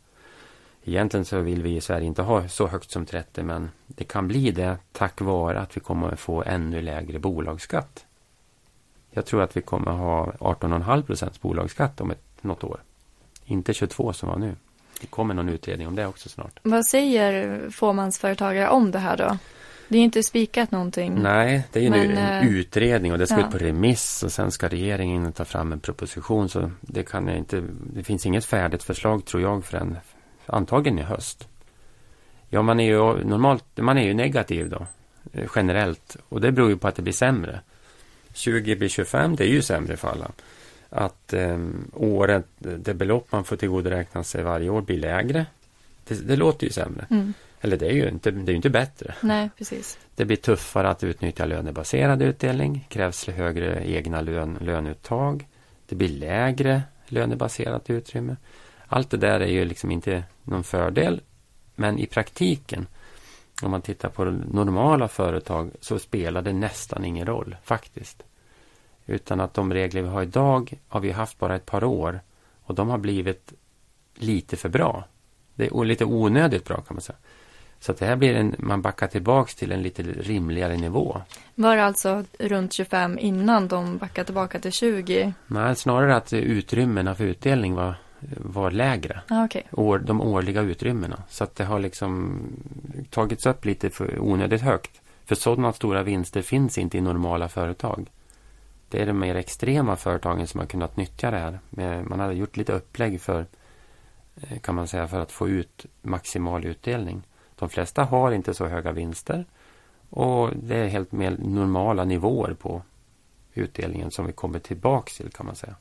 Egentligen 0.84 1.24
så 1.24 1.40
vill 1.40 1.62
vi 1.62 1.76
i 1.76 1.80
Sverige 1.80 2.06
inte 2.06 2.22
ha 2.22 2.48
så 2.48 2.66
högt 2.66 2.90
som 2.90 3.06
30 3.06 3.42
men 3.42 3.70
det 3.86 4.04
kan 4.04 4.28
bli 4.28 4.50
det 4.50 4.76
tack 4.92 5.20
vare 5.20 5.60
att 5.60 5.76
vi 5.76 5.80
kommer 5.80 6.12
att 6.12 6.20
få 6.20 6.42
ännu 6.42 6.82
lägre 6.82 7.18
bolagsskatt. 7.18 8.04
Jag 9.10 9.26
tror 9.26 9.42
att 9.42 9.56
vi 9.56 9.62
kommer 9.62 9.90
att 9.90 9.98
ha 9.98 10.32
18,5 10.54 11.02
procents 11.02 11.40
bolagsskatt 11.40 12.00
om 12.00 12.10
ett, 12.10 12.22
något 12.40 12.64
år. 12.64 12.80
Inte 13.44 13.74
22 13.74 14.12
som 14.12 14.28
var 14.28 14.38
nu. 14.38 14.56
Det 15.00 15.06
kommer 15.06 15.34
någon 15.34 15.48
utredning 15.48 15.88
om 15.88 15.96
det 15.96 16.06
också 16.06 16.28
snart. 16.28 16.60
Vad 16.62 16.86
säger 16.86 17.70
fåmansföretagare 17.70 18.68
om 18.68 18.90
det 18.90 18.98
här 18.98 19.16
då? 19.16 19.38
Det 19.92 19.98
är 19.98 20.02
inte 20.02 20.22
spikat 20.22 20.70
någonting. 20.70 21.22
Nej, 21.22 21.64
det 21.72 21.78
är 21.78 21.82
ju 21.82 21.90
men, 21.90 22.08
nu 22.08 22.16
en 22.16 22.42
eh, 22.42 22.48
utredning 22.48 23.12
och 23.12 23.18
det 23.18 23.26
ska 23.26 23.40
ja. 23.40 23.46
ut 23.46 23.52
på 23.52 23.58
remiss 23.58 24.22
och 24.22 24.32
sen 24.32 24.50
ska 24.50 24.68
regeringen 24.68 25.32
ta 25.32 25.44
fram 25.44 25.72
en 25.72 25.80
proposition. 25.80 26.48
Så 26.48 26.70
det 26.80 27.02
kan 27.02 27.28
jag 27.28 27.36
inte. 27.36 27.62
Det 27.94 28.04
finns 28.04 28.26
inget 28.26 28.44
färdigt 28.44 28.82
förslag 28.82 29.24
tror 29.24 29.42
jag 29.42 29.64
förrän 29.64 29.96
antagligen 30.46 30.98
i 30.98 31.02
höst. 31.02 31.48
Ja, 32.48 32.62
man 32.62 32.80
är 32.80 32.84
ju 32.84 33.24
normalt, 33.24 33.64
man 33.74 33.98
är 33.98 34.04
ju 34.04 34.14
negativ 34.14 34.68
då 34.68 34.86
eh, 35.32 35.48
generellt 35.56 36.16
och 36.28 36.40
det 36.40 36.52
beror 36.52 36.68
ju 36.68 36.76
på 36.76 36.88
att 36.88 36.96
det 36.96 37.02
blir 37.02 37.12
sämre. 37.12 37.60
20 38.32 38.76
blir 38.76 38.88
25, 38.88 39.36
det 39.36 39.44
är 39.44 39.48
ju 39.48 39.62
sämre 39.62 39.96
för 39.96 40.08
alla. 40.08 40.30
Att 40.90 41.32
eh, 41.32 41.58
året, 41.92 42.46
det 42.58 42.94
belopp 42.94 43.32
man 43.32 43.44
får 43.44 43.56
tillgodoräkna 43.56 44.24
sig 44.24 44.42
varje 44.42 44.70
år 44.70 44.80
blir 44.80 44.98
lägre. 44.98 45.46
Det, 46.08 46.14
det 46.14 46.36
låter 46.36 46.66
ju 46.66 46.72
sämre. 46.72 47.06
Mm. 47.10 47.34
Eller 47.64 47.76
det 47.76 47.86
är 47.86 47.92
ju 47.92 48.08
inte, 48.08 48.30
det 48.30 48.52
är 48.52 48.56
inte 48.56 48.70
bättre. 48.70 49.14
Nej, 49.20 49.50
precis. 49.58 49.98
Det 50.14 50.24
blir 50.24 50.36
tuffare 50.36 50.88
att 50.88 51.04
utnyttja 51.04 51.44
lönebaserad 51.44 52.22
utdelning. 52.22 52.86
Krävs 52.88 53.28
högre 53.28 53.84
egna 53.84 54.20
lön, 54.20 54.58
löneuttag. 54.60 55.48
Det 55.86 55.94
blir 55.94 56.08
lägre 56.08 56.82
lönebaserat 57.06 57.90
utrymme. 57.90 58.36
Allt 58.86 59.10
det 59.10 59.16
där 59.16 59.40
är 59.40 59.46
ju 59.46 59.64
liksom 59.64 59.90
inte 59.90 60.24
någon 60.42 60.64
fördel. 60.64 61.20
Men 61.74 61.98
i 61.98 62.06
praktiken, 62.06 62.86
om 63.62 63.70
man 63.70 63.82
tittar 63.82 64.08
på 64.08 64.24
normala 64.24 65.08
företag, 65.08 65.70
så 65.80 65.98
spelar 65.98 66.42
det 66.42 66.52
nästan 66.52 67.04
ingen 67.04 67.26
roll 67.26 67.56
faktiskt. 67.64 68.22
Utan 69.06 69.40
att 69.40 69.54
de 69.54 69.72
regler 69.72 70.02
vi 70.02 70.08
har 70.08 70.22
idag 70.22 70.74
har 70.88 71.00
vi 71.00 71.10
haft 71.10 71.38
bara 71.38 71.56
ett 71.56 71.66
par 71.66 71.84
år 71.84 72.20
och 72.62 72.74
de 72.74 72.88
har 72.88 72.98
blivit 72.98 73.52
lite 74.14 74.56
för 74.56 74.68
bra. 74.68 75.04
Det 75.54 75.66
är 75.66 75.84
lite 75.84 76.04
onödigt 76.04 76.64
bra 76.64 76.76
kan 76.76 76.96
man 76.96 77.00
säga. 77.00 77.18
Så 77.82 77.92
det 77.92 78.06
här 78.06 78.16
blir 78.16 78.34
en, 78.34 78.54
man 78.58 78.82
backar 78.82 79.06
tillbaks 79.06 79.54
till 79.54 79.72
en 79.72 79.82
lite 79.82 80.02
rimligare 80.02 80.76
nivå. 80.76 81.22
Var 81.54 81.76
det 81.76 81.84
alltså 81.84 82.24
runt 82.38 82.72
25 82.72 83.18
innan 83.18 83.68
de 83.68 83.98
backade 83.98 84.24
tillbaka 84.24 84.60
till 84.60 84.72
20? 84.72 85.32
Nej, 85.46 85.76
snarare 85.76 86.16
att 86.16 86.32
utrymmena 86.32 87.14
för 87.14 87.24
utdelning 87.24 87.74
var, 87.74 87.94
var 88.36 88.70
lägre. 88.70 89.20
Ah, 89.28 89.44
okay. 89.44 89.62
År, 89.72 89.98
de 89.98 90.20
årliga 90.20 90.60
utrymmena. 90.60 91.22
Så 91.28 91.44
att 91.44 91.56
det 91.56 91.64
har 91.64 91.78
liksom 91.78 92.40
tagits 93.10 93.46
upp 93.46 93.64
lite 93.64 93.90
för 93.90 94.18
onödigt 94.18 94.62
högt. 94.62 95.00
För 95.24 95.34
sådana 95.34 95.72
stora 95.72 96.02
vinster 96.02 96.42
finns 96.42 96.78
inte 96.78 96.98
i 96.98 97.00
normala 97.00 97.48
företag. 97.48 98.10
Det 98.88 99.02
är 99.02 99.06
de 99.06 99.18
mer 99.18 99.34
extrema 99.34 99.96
företagen 99.96 100.46
som 100.46 100.60
har 100.60 100.66
kunnat 100.66 100.96
nyttja 100.96 101.30
det 101.30 101.38
här. 101.38 101.58
Man 102.02 102.20
hade 102.20 102.34
gjort 102.34 102.56
lite 102.56 102.72
upplägg 102.72 103.20
för 103.20 103.46
eh, 104.36 104.58
kan 104.58 104.74
man 104.74 104.88
säga 104.88 105.08
för 105.08 105.20
att 105.20 105.32
få 105.32 105.48
ut 105.48 105.86
maximal 106.02 106.64
utdelning. 106.64 107.22
De 107.62 107.68
flesta 107.68 108.04
har 108.04 108.32
inte 108.32 108.54
så 108.54 108.66
höga 108.66 108.92
vinster 108.92 109.46
och 110.10 110.50
det 110.56 110.76
är 110.76 110.88
helt 110.88 111.12
mer 111.12 111.36
normala 111.38 112.04
nivåer 112.04 112.54
på 112.54 112.82
utdelningen 113.54 114.10
som 114.10 114.26
vi 114.26 114.32
kommer 114.32 114.58
tillbaks 114.58 115.16
till 115.16 115.30
kan 115.30 115.46
man 115.46 115.56
säga. 115.56 115.76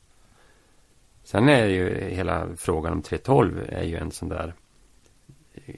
Sen 1.24 1.48
är 1.48 1.66
ju 1.66 2.10
hela 2.10 2.48
frågan 2.56 2.92
om 2.92 3.02
312 3.02 3.60
är 3.68 3.82
ju 3.82 3.96
en 3.96 4.10
sån 4.10 4.28
där 4.28 4.54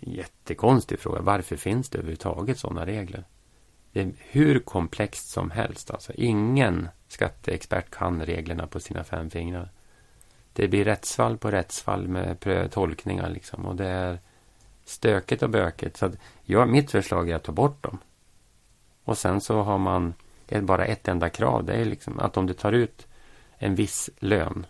jättekonstig 0.00 0.99
fråga. 0.99 1.20
Varför 1.20 1.56
finns 1.56 1.88
det 1.88 1.99
överhuvudtaget 1.99 2.58
sådana 2.58 2.87
regler? 2.87 3.25
Det 3.92 4.00
är 4.00 4.12
hur 4.18 4.58
komplext 4.58 5.28
som 5.28 5.50
helst. 5.50 5.90
Alltså. 5.90 6.12
Ingen 6.12 6.88
skatteexpert 7.08 7.90
kan 7.90 8.23
reglerna 8.23 8.66
på 8.66 8.80
sina 8.80 9.04
fem 9.04 9.30
fingrar. 9.30 9.70
Det 10.52 10.68
blir 10.68 10.84
rättsfall 10.84 11.38
på 11.38 11.50
rättsfall 11.50 12.08
med 12.08 12.70
tolkningar 12.70 13.28
liksom. 13.28 13.66
Och 13.66 13.76
det 13.76 13.88
är 13.88 14.18
stökigt 14.84 15.42
och 15.42 15.50
bökigt. 15.50 15.96
Så 15.96 16.06
att, 16.06 16.16
ja, 16.42 16.66
mitt 16.66 16.90
förslag 16.90 17.30
är 17.30 17.36
att 17.36 17.44
ta 17.44 17.52
bort 17.52 17.82
dem. 17.82 17.98
Och 19.04 19.18
sen 19.18 19.40
så 19.40 19.62
har 19.62 19.78
man 19.78 20.14
bara 20.62 20.84
ett 20.84 21.08
enda 21.08 21.28
krav. 21.28 21.64
Det 21.64 21.72
är 21.72 21.84
liksom 21.84 22.20
att 22.20 22.36
om 22.36 22.46
du 22.46 22.54
tar 22.54 22.72
ut 22.72 23.06
en 23.58 23.74
viss 23.74 24.10
lön 24.18 24.66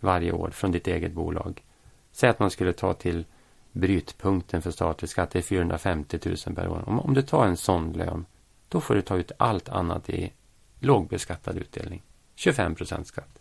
varje 0.00 0.32
år 0.32 0.50
från 0.50 0.72
ditt 0.72 0.86
eget 0.86 1.12
bolag. 1.12 1.62
Säg 2.12 2.30
att 2.30 2.38
man 2.38 2.50
skulle 2.50 2.72
ta 2.72 2.94
till 2.94 3.24
brytpunkten 3.72 4.62
för 4.62 4.70
statlig 4.70 5.10
skatt. 5.10 5.30
Det 5.30 5.38
är 5.38 5.42
450 5.42 6.18
000 6.24 6.36
per 6.54 6.68
år. 6.68 6.84
Om, 6.86 7.00
om 7.00 7.14
du 7.14 7.22
tar 7.22 7.46
en 7.46 7.56
sån 7.56 7.92
lön. 7.92 8.26
Då 8.68 8.80
får 8.80 8.94
du 8.94 9.02
ta 9.02 9.16
ut 9.16 9.32
allt 9.38 9.68
annat 9.68 10.10
i 10.10 10.32
lågbeskattad 10.78 11.56
utdelning. 11.56 12.02
25 12.34 12.74
procent 12.74 13.06
skatt. 13.06 13.38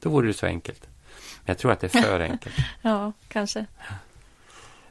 Då 0.00 0.10
vore 0.10 0.26
det 0.26 0.34
så 0.34 0.46
enkelt. 0.46 0.88
Men 1.38 1.46
jag 1.46 1.58
tror 1.58 1.72
att 1.72 1.80
det 1.80 1.94
är 1.94 2.02
för 2.02 2.20
enkelt. 2.30 2.54
ja, 2.82 3.12
kanske. 3.28 3.66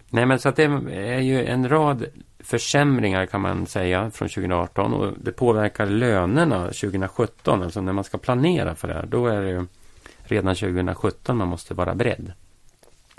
Nej, 0.10 0.26
men 0.26 0.40
så 0.40 0.50
att 0.50 0.56
det 0.56 0.64
är 0.94 1.20
ju 1.20 1.46
en 1.46 1.70
rad 1.70 2.06
försämringar 2.40 3.26
kan 3.26 3.42
man 3.42 3.66
säga 3.66 4.12
från 4.12 4.30
2018 4.30 4.94
och 4.94 5.14
det 5.18 5.32
påverkar 5.32 5.86
lönerna 5.86 6.64
2017, 6.64 7.64
alltså 7.64 7.82
när 7.82 7.94
man 7.94 8.04
ska 8.04 8.18
planera 8.18 8.76
för 8.76 8.88
det 8.88 8.94
här. 8.94 9.06
Då 9.06 9.28
är 9.28 9.42
det 9.42 9.50
ju 9.50 9.66
redan 10.24 10.56
2017 10.56 11.38
man 11.38 11.48
måste 11.48 11.74
vara 11.74 11.96
beredd. 11.96 12.34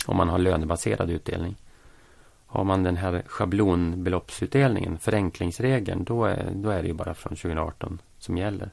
Om 0.07 0.17
man 0.17 0.29
har 0.29 0.39
lönebaserad 0.39 1.11
utdelning. 1.11 1.57
Har 2.47 2.65
man 2.65 2.83
den 2.83 2.97
här 2.97 3.23
schablonbeloppsutdelningen, 3.27 4.99
förenklingsregeln, 4.99 6.05
då 6.05 6.25
är, 6.25 6.51
då 6.55 6.71
är 6.71 6.83
det 6.83 6.89
ju 6.89 6.95
bara 6.95 7.15
från 7.15 7.37
2018 7.37 7.99
som 8.19 8.37
gäller. 8.37 8.71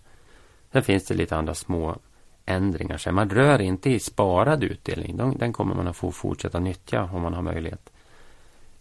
Sen 0.72 0.84
finns 0.84 1.06
det 1.06 1.14
lite 1.14 1.36
andra 1.36 1.54
små 1.54 1.98
ändringar. 2.46 2.98
Så 2.98 3.12
man 3.12 3.30
rör 3.30 3.62
inte 3.62 3.90
i 3.90 4.00
sparad 4.00 4.64
utdelning. 4.64 5.38
Den 5.38 5.54
kommer 5.54 5.76
man 5.76 5.88
att 5.88 5.98
få 5.98 6.12
fortsätta 6.12 6.60
nyttja 6.60 7.04
om 7.14 7.22
man 7.22 7.34
har 7.34 7.42
möjlighet. 7.42 7.90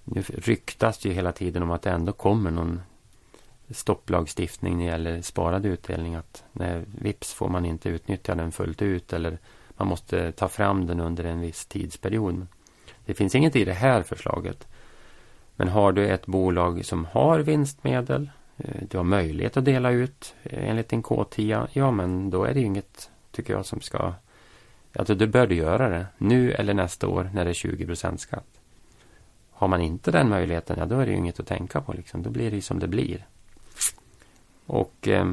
Nu 0.05 0.23
ryktas 0.23 0.99
det 0.99 1.09
ju 1.09 1.15
hela 1.15 1.33
tiden 1.33 1.63
om 1.63 1.71
att 1.71 1.83
det 1.83 1.91
ändå 1.91 2.13
kommer 2.13 2.51
någon 2.51 2.81
stopplagstiftning 3.71 4.77
när 4.77 4.85
det 4.85 4.91
gäller 4.91 5.23
sparad 5.23 5.67
utdelning. 5.67 6.15
Att 6.15 6.45
när 6.53 6.85
vips 6.99 7.33
får 7.33 7.49
man 7.49 7.65
inte 7.65 7.89
utnyttja 7.89 8.35
den 8.35 8.53
fullt 8.53 8.83
ut 8.83 9.13
eller 9.13 9.39
man 9.77 9.89
måste 9.89 10.33
ta 10.33 10.49
fram 10.49 10.87
den 10.87 11.01
under 11.01 11.25
en 11.25 11.41
viss 11.41 11.67
tidsperiod. 11.67 12.47
Det 13.05 13.15
finns 13.15 13.35
inget 13.35 13.57
i 13.57 13.65
det 13.65 13.73
här 13.73 14.03
förslaget. 14.03 14.69
Men 15.57 15.69
har 15.69 15.93
du 15.93 16.09
ett 16.09 16.27
bolag 16.27 16.85
som 16.85 17.05
har 17.05 17.39
vinstmedel, 17.39 18.31
eh, 18.57 18.83
du 18.91 18.97
har 18.97 19.05
möjlighet 19.05 19.57
att 19.57 19.65
dela 19.65 19.91
ut 19.91 20.35
eh, 20.43 20.69
enligt 20.69 20.89
din 20.89 21.03
K10, 21.03 21.69
ja 21.73 21.91
men 21.91 22.31
då 22.31 22.45
är 22.45 22.55
det 22.55 22.61
inget, 22.61 23.11
tycker 23.31 23.53
jag, 23.53 23.67
som 23.67 23.81
ska... 23.81 24.13
Alltså 24.97 25.15
du 25.15 25.27
bör 25.27 25.47
du 25.47 25.55
göra 25.55 25.89
det 25.89 26.07
nu 26.19 26.53
eller 26.53 26.75
nästa 26.75 27.09
år 27.09 27.31
när 27.35 27.45
det 27.45 27.51
är 27.51 27.55
20% 27.55 28.17
skatt. 28.17 28.61
Har 29.55 29.69
man 29.69 29.81
inte 29.81 30.11
den 30.11 30.29
möjligheten, 30.29 30.77
ja 30.79 30.87
då 30.87 30.99
är 30.99 31.07
det 31.07 31.13
ju 31.13 31.19
inget 31.19 31.41
att 31.41 31.47
tänka 31.47 31.81
på. 31.81 31.93
Liksom. 31.93 32.23
Då 32.23 32.31
blir 32.31 32.51
det 32.51 32.57
ju 32.57 32.63
som 32.63 32.79
det 32.79 32.89
blir. 32.89 33.27
Och 34.67 35.09
eh, 35.09 35.27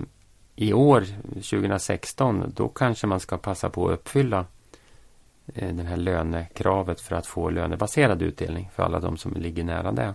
i 0.55 0.73
år, 0.73 1.05
2016, 1.33 2.53
då 2.55 2.67
kanske 2.67 3.07
man 3.07 3.19
ska 3.19 3.37
passa 3.37 3.69
på 3.69 3.87
att 3.87 3.93
uppfylla 3.93 4.45
eh, 5.53 5.73
det 5.73 5.83
här 5.83 5.97
lönekravet 5.97 7.01
för 7.01 7.15
att 7.15 7.27
få 7.27 7.49
lönebaserad 7.49 8.21
utdelning 8.21 8.69
för 8.75 8.83
alla 8.83 8.99
de 8.99 9.17
som 9.17 9.33
ligger 9.33 9.63
nära 9.63 9.91
det. 9.91 10.13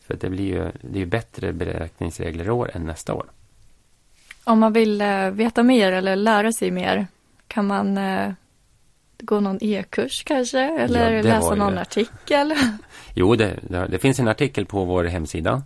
För 0.00 0.16
det 0.16 0.30
blir 0.30 0.44
ju, 0.44 0.70
det 0.80 1.02
är 1.02 1.06
bättre 1.06 1.52
beräkningsregler 1.52 2.44
i 2.44 2.50
år 2.50 2.70
än 2.74 2.84
nästa 2.84 3.14
år. 3.14 3.26
Om 4.44 4.58
man 4.58 4.72
vill 4.72 5.00
eh, 5.00 5.30
veta 5.30 5.62
mer 5.62 5.92
eller 5.92 6.16
lära 6.16 6.52
sig 6.52 6.70
mer, 6.70 7.06
kan 7.48 7.66
man 7.66 7.98
eh, 7.98 8.32
gå 9.22 9.40
någon 9.40 9.58
e-kurs 9.60 10.24
kanske? 10.24 10.60
Eller 10.60 11.12
ja, 11.12 11.22
läsa 11.22 11.54
någon 11.54 11.74
det. 11.74 11.80
artikel? 11.80 12.54
Jo, 13.14 13.36
det, 13.36 13.58
det, 13.90 13.98
finns 13.98 14.18
en 14.18 14.28
artikel 14.28 14.66
på 14.66 14.84
vår 14.84 15.04
hemsida 15.04 15.62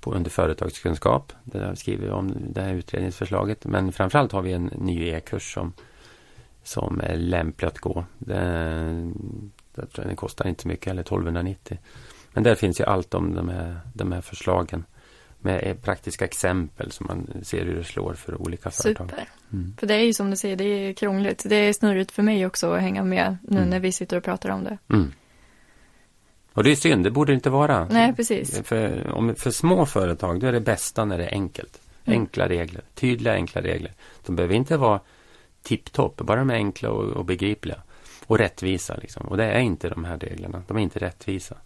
på, 0.00 0.14
under 0.14 0.30
företagskunskap. 0.30 1.32
Där 1.44 1.70
vi 1.70 1.76
skriver 1.76 2.10
om 2.10 2.34
det 2.38 2.60
här 2.62 2.74
utredningsförslaget. 2.74 3.64
Men 3.64 3.92
framförallt 3.92 4.32
har 4.32 4.42
vi 4.42 4.52
en 4.52 4.64
ny 4.64 5.08
e-kurs 5.08 5.54
som, 5.54 5.72
som 6.62 7.00
är 7.00 7.16
lämplig 7.16 7.68
att 7.68 7.78
gå. 7.78 8.04
Den, 8.18 9.14
den 9.94 10.16
kostar 10.16 10.48
inte 10.48 10.68
mycket, 10.68 10.86
eller 10.86 11.02
1290. 11.02 11.78
Men 12.32 12.42
där 12.42 12.54
finns 12.54 12.80
ju 12.80 12.84
allt 12.84 13.14
om 13.14 13.34
de 13.34 13.48
här, 13.48 13.80
de 13.94 14.12
här 14.12 14.20
förslagen 14.20 14.84
med 15.48 15.82
praktiska 15.82 16.24
exempel 16.24 16.92
så 16.92 17.04
man 17.04 17.28
ser 17.42 17.64
hur 17.64 17.76
det 17.76 17.84
slår 17.84 18.14
för 18.14 18.42
olika 18.42 18.70
företag. 18.70 19.10
Super. 19.10 19.28
Mm. 19.52 19.74
För 19.78 19.86
det 19.86 19.94
är 19.94 20.04
ju 20.04 20.12
som 20.12 20.30
du 20.30 20.36
säger, 20.36 20.56
det 20.56 20.64
är 20.64 20.92
krångligt. 20.92 21.42
Det 21.46 21.56
är 21.56 21.72
snurrigt 21.72 22.12
för 22.12 22.22
mig 22.22 22.46
också 22.46 22.72
att 22.72 22.80
hänga 22.80 23.04
med 23.04 23.36
nu 23.42 23.56
mm. 23.56 23.70
när 23.70 23.80
vi 23.80 23.92
sitter 23.92 24.16
och 24.16 24.24
pratar 24.24 24.50
om 24.50 24.64
det. 24.64 24.78
Mm. 24.92 25.12
Och 26.52 26.64
det 26.64 26.70
är 26.70 26.76
synd, 26.76 27.04
det 27.04 27.10
borde 27.10 27.32
det 27.32 27.34
inte 27.34 27.50
vara. 27.50 27.88
Nej, 27.90 28.14
precis. 28.14 28.62
För, 28.64 29.10
om, 29.10 29.34
för 29.34 29.50
små 29.50 29.86
företag, 29.86 30.40
då 30.40 30.46
är 30.46 30.52
det 30.52 30.60
bästa 30.60 31.04
när 31.04 31.18
det 31.18 31.24
är 31.24 31.32
enkelt. 31.32 31.80
Mm. 32.04 32.20
Enkla 32.20 32.48
regler, 32.48 32.82
tydliga 32.94 33.34
enkla 33.34 33.62
regler. 33.62 33.92
De 34.26 34.36
behöver 34.36 34.54
inte 34.54 34.76
vara 34.76 35.00
tipptopp, 35.62 36.16
bara 36.16 36.38
de 36.38 36.50
är 36.50 36.54
enkla 36.54 36.90
och, 36.90 37.04
och 37.04 37.24
begripliga. 37.24 37.82
Och 38.26 38.38
rättvisa 38.38 38.96
liksom. 38.96 39.28
Och 39.28 39.36
det 39.36 39.44
är 39.44 39.60
inte 39.60 39.88
de 39.88 40.04
här 40.04 40.18
reglerna. 40.18 40.62
De 40.66 40.76
är 40.76 40.80
inte 40.80 40.98
rättvisa. 40.98 41.56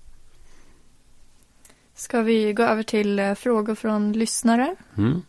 Ska 1.94 2.22
vi 2.22 2.52
gå 2.52 2.62
över 2.62 2.82
till 2.82 3.18
eh, 3.18 3.34
frågor 3.34 3.74
från 3.74 4.12
lyssnare? 4.12 4.76
Mm. 4.98 5.22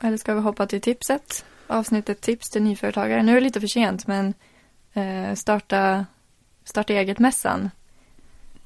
Eller 0.00 0.16
ska 0.16 0.34
vi 0.34 0.40
hoppa 0.40 0.66
till 0.66 0.80
tipset? 0.80 1.44
Avsnittet 1.66 2.20
tips 2.20 2.50
till 2.50 2.62
nyföretagare. 2.62 3.22
Nu 3.22 3.32
är 3.32 3.34
det 3.34 3.40
lite 3.40 3.60
för 3.60 3.68
sent 3.68 4.06
men 4.06 4.34
eh, 4.92 5.34
starta, 5.34 6.06
starta 6.64 6.92
eget-mässan. 6.92 7.70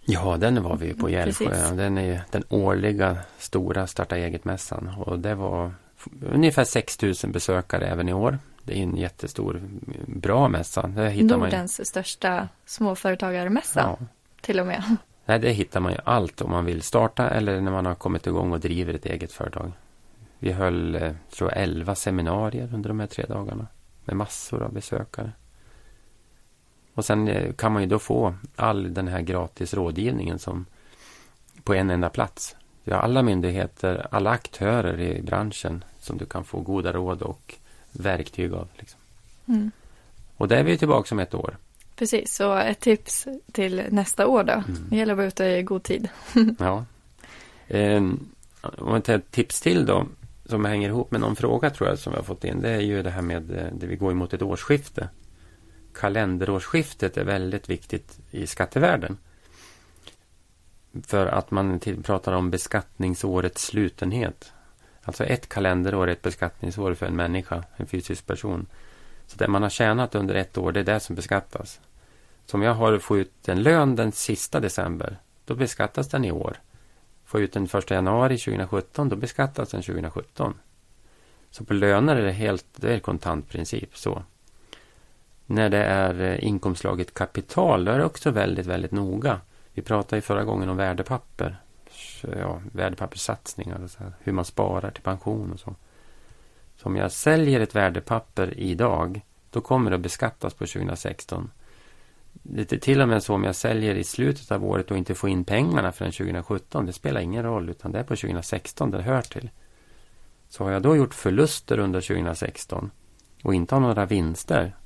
Ja, 0.05 0.37
den 0.37 0.63
var 0.63 0.77
vi 0.77 0.95
på 0.95 1.11
Gällsjö. 1.11 1.75
Den 1.75 1.99
är 1.99 2.23
den 2.31 2.45
årliga 2.49 3.19
stora 3.39 3.87
starta 3.87 4.17
eget-mässan. 4.17 4.89
Och 4.89 5.19
det 5.19 5.35
var 5.35 5.75
ungefär 6.33 6.65
6 6.65 7.03
000 7.03 7.15
besökare 7.29 7.87
även 7.87 8.09
i 8.09 8.13
år. 8.13 8.39
Det 8.63 8.79
är 8.79 8.83
en 8.83 8.97
jättestor, 8.97 9.63
bra 10.07 10.49
mässa. 10.49 10.87
Nordens 10.87 11.79
man... 11.79 11.87
största 11.87 12.49
småföretagarmässa 12.67 13.81
ja. 13.81 14.07
till 14.41 14.61
och 14.61 14.67
med. 14.67 14.97
Nej, 15.27 15.39
det 15.39 15.53
hittar 15.53 15.81
man 15.81 15.93
ju 15.93 15.99
allt 16.05 16.41
om 16.41 16.51
man 16.51 16.65
vill 16.65 16.83
starta 16.83 17.31
eller 17.31 17.61
när 17.61 17.73
man 17.73 17.87
har 17.87 17.95
kommit 17.95 18.27
igång 18.27 18.53
och 18.53 18.61
driver 18.61 18.95
ett 18.95 19.07
eget 19.07 19.33
företag. 19.33 19.73
Vi 20.39 20.53
höll, 20.53 20.95
eh, 20.95 21.13
tror 21.31 21.51
jag, 21.51 21.63
elva 21.63 21.95
seminarier 21.95 22.71
under 22.75 22.89
de 22.89 23.01
här 23.01 23.07
tre 23.07 23.25
dagarna 23.29 23.67
med 24.05 24.17
massor 24.17 24.63
av 24.63 24.73
besökare. 24.73 25.33
Och 26.95 27.05
sen 27.05 27.29
eh, 27.29 27.53
kan 27.53 27.73
man 27.73 27.83
ju 27.83 27.89
då 27.89 27.99
få 27.99 28.35
all 28.57 28.95
den 28.95 29.09
här 29.09 29.21
gratis 29.21 29.75
rådgivningen 29.75 30.39
som 30.39 30.67
på 31.63 31.75
en 31.75 31.91
enda 31.91 32.11
plats. 32.11 32.57
Vi 32.85 32.93
har 32.93 33.01
alla 33.01 33.23
myndigheter, 33.23 34.07
alla 34.11 34.31
aktörer 34.31 35.01
i 35.01 35.23
branschen 35.23 35.85
som 36.01 36.19
du 36.19 36.27
kan 36.27 36.45
få 36.45 36.61
goda 36.61 36.93
råd 36.93 37.23
och 37.23 37.55
verktyg 37.93 38.53
av. 38.53 38.69
Liksom. 38.77 39.01
Mm. 39.47 39.71
Och 40.37 40.49
där 40.49 40.57
är 40.57 40.65
vi 40.65 40.79
tillbaka 40.79 41.15
om 41.15 41.19
ett 41.19 41.35
år. 41.35 41.57
Precis, 41.97 42.35
så 42.35 42.57
ett 42.57 42.81
tips 42.81 43.27
till 43.53 43.83
nästa 43.91 44.27
år 44.27 44.45
då. 44.45 44.53
Mm. 44.53 44.87
Det 44.91 44.97
gäller 44.97 45.13
att 45.13 45.17
vara 45.17 45.27
ute 45.27 45.45
i 45.45 45.63
god 45.63 45.83
tid. 45.83 46.09
ja. 46.59 46.85
Eh, 47.69 48.03
om 48.61 48.95
vi 48.95 49.01
tar 49.01 49.15
ett 49.15 49.31
tips 49.31 49.61
till 49.61 49.87
då, 49.87 50.07
som 50.47 50.65
hänger 50.65 50.89
ihop 50.89 51.11
med 51.11 51.21
någon 51.21 51.37
fråga 51.37 51.71
tror 51.71 51.89
jag 51.89 51.99
som 51.99 52.13
vi 52.13 52.17
har 52.17 52.25
fått 52.25 52.45
in. 52.45 52.61
Det 52.61 52.71
är 52.71 52.81
ju 52.81 53.03
det 53.03 53.11
här 53.11 53.23
med 53.23 53.51
eh, 53.51 53.67
det 53.73 53.87
vi 53.87 53.97
går 53.97 54.11
emot 54.11 54.33
ett 54.33 54.43
årsskifte. 54.43 55.09
Kalenderårsskiftet 55.95 57.17
är 57.17 57.25
väldigt 57.25 57.69
viktigt 57.69 58.19
i 58.31 58.47
skattevärlden. 58.47 59.19
För 61.03 61.27
att 61.27 61.51
man 61.51 61.81
till, 61.81 62.03
pratar 62.03 62.33
om 62.33 62.51
beskattningsårets 62.51 63.67
slutenhet. 63.67 64.53
Alltså 65.03 65.25
ett 65.25 65.49
kalenderår 65.49 66.09
är 66.09 66.13
ett 66.13 66.23
beskattningsår 66.23 66.95
för 66.95 67.07
en 67.07 67.17
människa, 67.17 67.65
en 67.77 67.87
fysisk 67.87 68.27
person. 68.27 68.67
Så 69.27 69.39
det 69.39 69.49
man 69.49 69.63
har 69.63 69.71
tjänat 69.71 70.15
under 70.15 70.35
ett 70.35 70.59
år, 70.59 70.73
det 70.73 70.81
är 70.81 70.85
det 70.85 71.01
som 71.01 71.17
beskattas. 71.17 71.81
Så 72.47 72.57
om 72.57 72.63
jag 72.63 72.75
har 72.75 72.99
fått 72.99 73.17
ut 73.17 73.49
en 73.49 73.63
lön 73.63 73.97
den 73.97 74.13
sista 74.13 74.61
december, 74.61 75.19
då 75.45 75.55
beskattas 75.55 76.09
den 76.09 76.25
i 76.25 76.33
år. 76.33 76.57
Får 77.25 77.41
ut 77.41 77.53
den 77.53 77.69
första 77.69 77.95
januari 77.95 78.39
2017, 78.39 79.09
då 79.09 79.17
beskattas 79.17 79.71
den 79.71 79.83
2017. 79.83 80.55
Så 81.51 81.65
på 81.65 81.75
löner 81.75 82.17
är 82.17 82.25
det 82.25 82.33
helt, 82.33 82.67
det 82.77 82.95
är 82.95 82.99
kontantprincip 82.99 83.97
så. 83.97 84.23
När 85.47 85.71
det 85.71 85.85
är 85.85 86.21
eh, 86.21 86.45
inkomstslaget 86.45 87.15
kapital, 87.15 87.85
då 87.85 87.93
är 87.93 87.99
det 87.99 88.05
också 88.05 88.31
väldigt, 88.31 88.67
väldigt 88.67 88.93
noga. 88.93 89.41
Vi 89.73 89.83
pratade 89.83 90.17
ju 90.17 90.21
förra 90.21 90.45
gången 90.45 90.69
om 90.69 90.77
värdepapper. 90.77 91.57
Ja, 92.39 92.61
värdepapperssatsningar 92.73 93.83
och 93.85 93.91
så 93.91 93.99
här, 93.99 94.13
hur 94.21 94.33
man 94.33 94.45
sparar 94.45 94.91
till 94.91 95.03
pension 95.03 95.53
och 95.53 95.61
så. 95.61 95.75
Så 96.77 96.89
om 96.89 96.97
jag 96.97 97.13
säljer 97.13 97.61
ett 97.61 97.75
värdepapper 97.75 98.59
idag, 98.59 99.21
då 99.51 99.61
kommer 99.61 99.91
det 99.91 99.97
att 99.97 100.03
beskattas 100.03 100.55
på 100.55 100.67
2016. 100.67 101.51
Det 102.33 102.73
är 102.73 102.79
till 102.79 103.01
och 103.01 103.09
med 103.09 103.23
så 103.23 103.35
om 103.35 103.45
jag 103.45 103.57
säljer 103.57 103.95
i 103.95 104.05
slutet 104.05 104.53
av 104.53 104.65
året 104.65 104.91
och 104.91 104.97
inte 104.97 105.15
får 105.15 105.31
in 105.31 105.45
pengarna 105.45 105.93
förrän 105.93 106.13
2017. 106.13 106.87
Det 106.87 106.93
spelar 106.93 107.21
ingen 107.21 107.43
roll, 107.43 107.71
utan 107.71 107.93
det 107.93 107.99
är 107.99 108.05
på 108.05 108.17
2016 108.17 108.91
det 108.91 109.03
hör 109.03 109.23
till. 109.23 109.51
Så 110.49 110.65
har 110.65 110.71
jag 110.71 110.83
då 110.83 110.97
gjort 110.97 111.15
förluster 111.15 111.79
under 111.79 112.01
2016 112.01 112.91
och 113.43 113.55
inte 113.55 113.75
har 113.75 113.81
några 113.81 114.07
vinster 114.07 114.77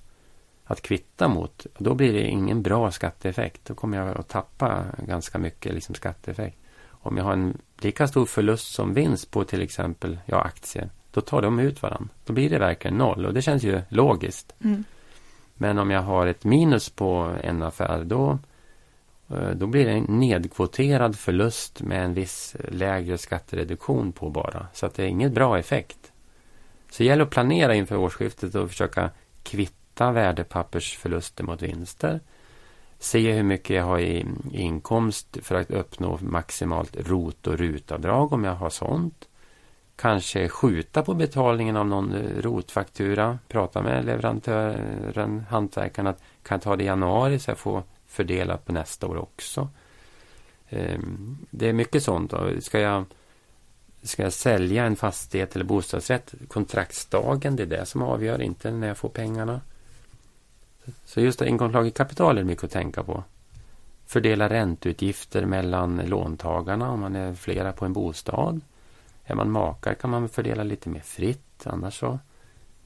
att 0.65 0.83
kvitta 0.83 1.29
mot, 1.29 1.67
då 1.79 1.95
blir 1.95 2.13
det 2.13 2.23
ingen 2.23 2.63
bra 2.63 2.91
skatteeffekt. 2.91 3.65
Då 3.65 3.75
kommer 3.75 3.99
jag 3.99 4.19
att 4.19 4.29
tappa 4.29 4.85
ganska 5.07 5.39
mycket 5.39 5.75
liksom 5.75 5.95
skatteeffekt. 5.95 6.59
Om 6.89 7.17
jag 7.17 7.25
har 7.25 7.33
en 7.33 7.59
lika 7.81 8.09
stor 8.09 8.27
förlust 8.27 8.73
som 8.73 8.95
vinst 8.95 9.31
på 9.31 9.45
till 9.45 9.63
exempel 9.63 10.19
ja, 10.27 10.41
aktier, 10.41 10.91
då 11.19 11.23
tar 11.23 11.43
de 11.43 11.59
ut 11.59 11.83
varandra. 11.83 12.09
Då 12.25 12.33
blir 12.33 12.51
det 12.51 12.59
verkligen 12.59 12.97
noll 12.97 13.27
och 13.27 13.35
det 13.35 13.43
känns 13.43 13.63
ju 13.63 13.81
logiskt. 13.89 14.55
Mm. 14.65 14.85
Men 15.55 15.79
om 15.79 15.91
jag 15.91 16.03
har 16.03 16.27
ett 16.27 16.45
minus 16.45 16.91
på 16.91 17.37
en 17.43 17.63
affär 17.63 18.05
då, 18.05 18.39
eh, 19.31 19.51
då 19.51 19.67
blir 19.67 19.85
det 19.85 19.93
en 19.93 20.05
nedkvoterad 20.05 21.19
förlust 21.19 21.83
med 21.83 22.05
en 22.05 22.15
viss 22.15 22.57
lägre 22.69 23.19
skattereduktion 23.19 24.13
på 24.13 24.31
bara. 24.31 24.67
Så 24.73 24.87
att 24.87 24.95
det 24.95 25.03
är 25.03 25.07
ingen 25.07 25.35
bra 25.35 25.59
effekt. 25.59 26.13
Så 26.91 27.03
det 27.03 27.05
gäller 27.05 27.23
att 27.23 27.31
planera 27.31 27.75
inför 27.75 27.97
årsskiftet 27.97 28.55
och 28.55 28.69
försöka 28.69 29.11
kvitta 29.43 30.13
värdepappersförluster 30.13 31.45
mot 31.45 31.63
vinster. 31.63 32.21
Se 32.99 33.33
hur 33.33 33.43
mycket 33.43 33.77
jag 33.77 33.85
har 33.85 33.99
i 33.99 34.27
inkomst 34.53 35.39
för 35.43 35.55
att 35.55 35.71
uppnå 35.71 36.19
maximalt 36.23 36.97
ROT 36.97 37.47
och 37.47 37.59
RUT-avdrag 37.59 38.33
om 38.33 38.45
jag 38.45 38.55
har 38.55 38.71
sånt 38.71 39.29
kanske 39.99 40.49
skjuta 40.49 41.03
på 41.03 41.15
betalningen 41.15 41.77
av 41.77 41.87
någon 41.87 42.15
eh, 42.15 42.43
rotfaktura. 42.43 43.39
Prata 43.49 43.83
med 43.83 44.05
leverantören, 44.05 45.45
hantverkaren 45.51 46.07
att 46.07 46.23
kan 46.43 46.55
jag 46.57 46.63
ta 46.63 46.77
det 46.77 46.83
i 46.83 46.87
januari 46.87 47.39
så 47.39 47.51
jag 47.51 47.59
får 47.59 47.83
fördela 48.07 48.57
på 48.57 48.73
nästa 48.73 49.07
år 49.07 49.17
också. 49.17 49.69
Ehm, 50.69 51.39
det 51.51 51.69
är 51.69 51.73
mycket 51.73 52.03
sånt. 52.03 52.33
Ska 52.61 52.81
jag, 52.81 53.05
ska 54.03 54.23
jag 54.23 54.33
sälja 54.33 54.85
en 54.85 54.97
fastighet 54.97 55.55
eller 55.55 55.65
bostadsrätt 55.65 56.35
kontraktsdagen, 56.49 57.57
det 57.57 57.63
är 57.63 57.67
det 57.67 57.87
som 57.87 58.03
avgör, 58.03 58.43
inte 58.43 58.71
när 58.71 58.89
jag 58.89 58.99
får 58.99 59.09
pengarna. 59.09 59.61
Så 61.05 61.21
just 61.21 61.43
inkomstslaget 61.43 61.95
kapital 61.95 62.39
är 62.39 62.45
mycket 62.45 62.65
att 62.65 62.71
tänka 62.71 63.03
på. 63.03 63.25
Fördela 64.07 64.49
ränteutgifter 64.49 65.45
mellan 65.45 65.97
låntagarna 65.97 66.91
om 66.91 67.01
man 67.01 67.17
är 67.17 67.35
flera 67.35 67.73
på 67.73 67.85
en 67.85 67.93
bostad. 67.93 68.61
Är 69.31 69.35
man 69.35 69.51
makar 69.51 69.95
kan 69.95 70.11
man 70.11 70.29
fördela 70.29 70.63
lite 70.63 70.89
mer 70.89 71.01
fritt. 71.01 71.67
Annars 71.67 71.99
så 71.99 72.19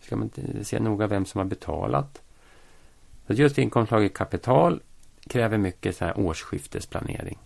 ska 0.01 0.17
man 0.17 0.31
se 0.63 0.81
noga 0.81 1.07
vem 1.07 1.25
som 1.25 1.39
har 1.39 1.45
betalat. 1.45 2.23
Så 3.27 3.33
just 3.33 3.59
inkomstslaget 3.59 4.15
kapital 4.15 4.83
kräver 5.27 5.59
mycket 5.59 5.97
så 5.97 6.05
här 6.05 6.21
årsskiftesplanering. 6.21 7.39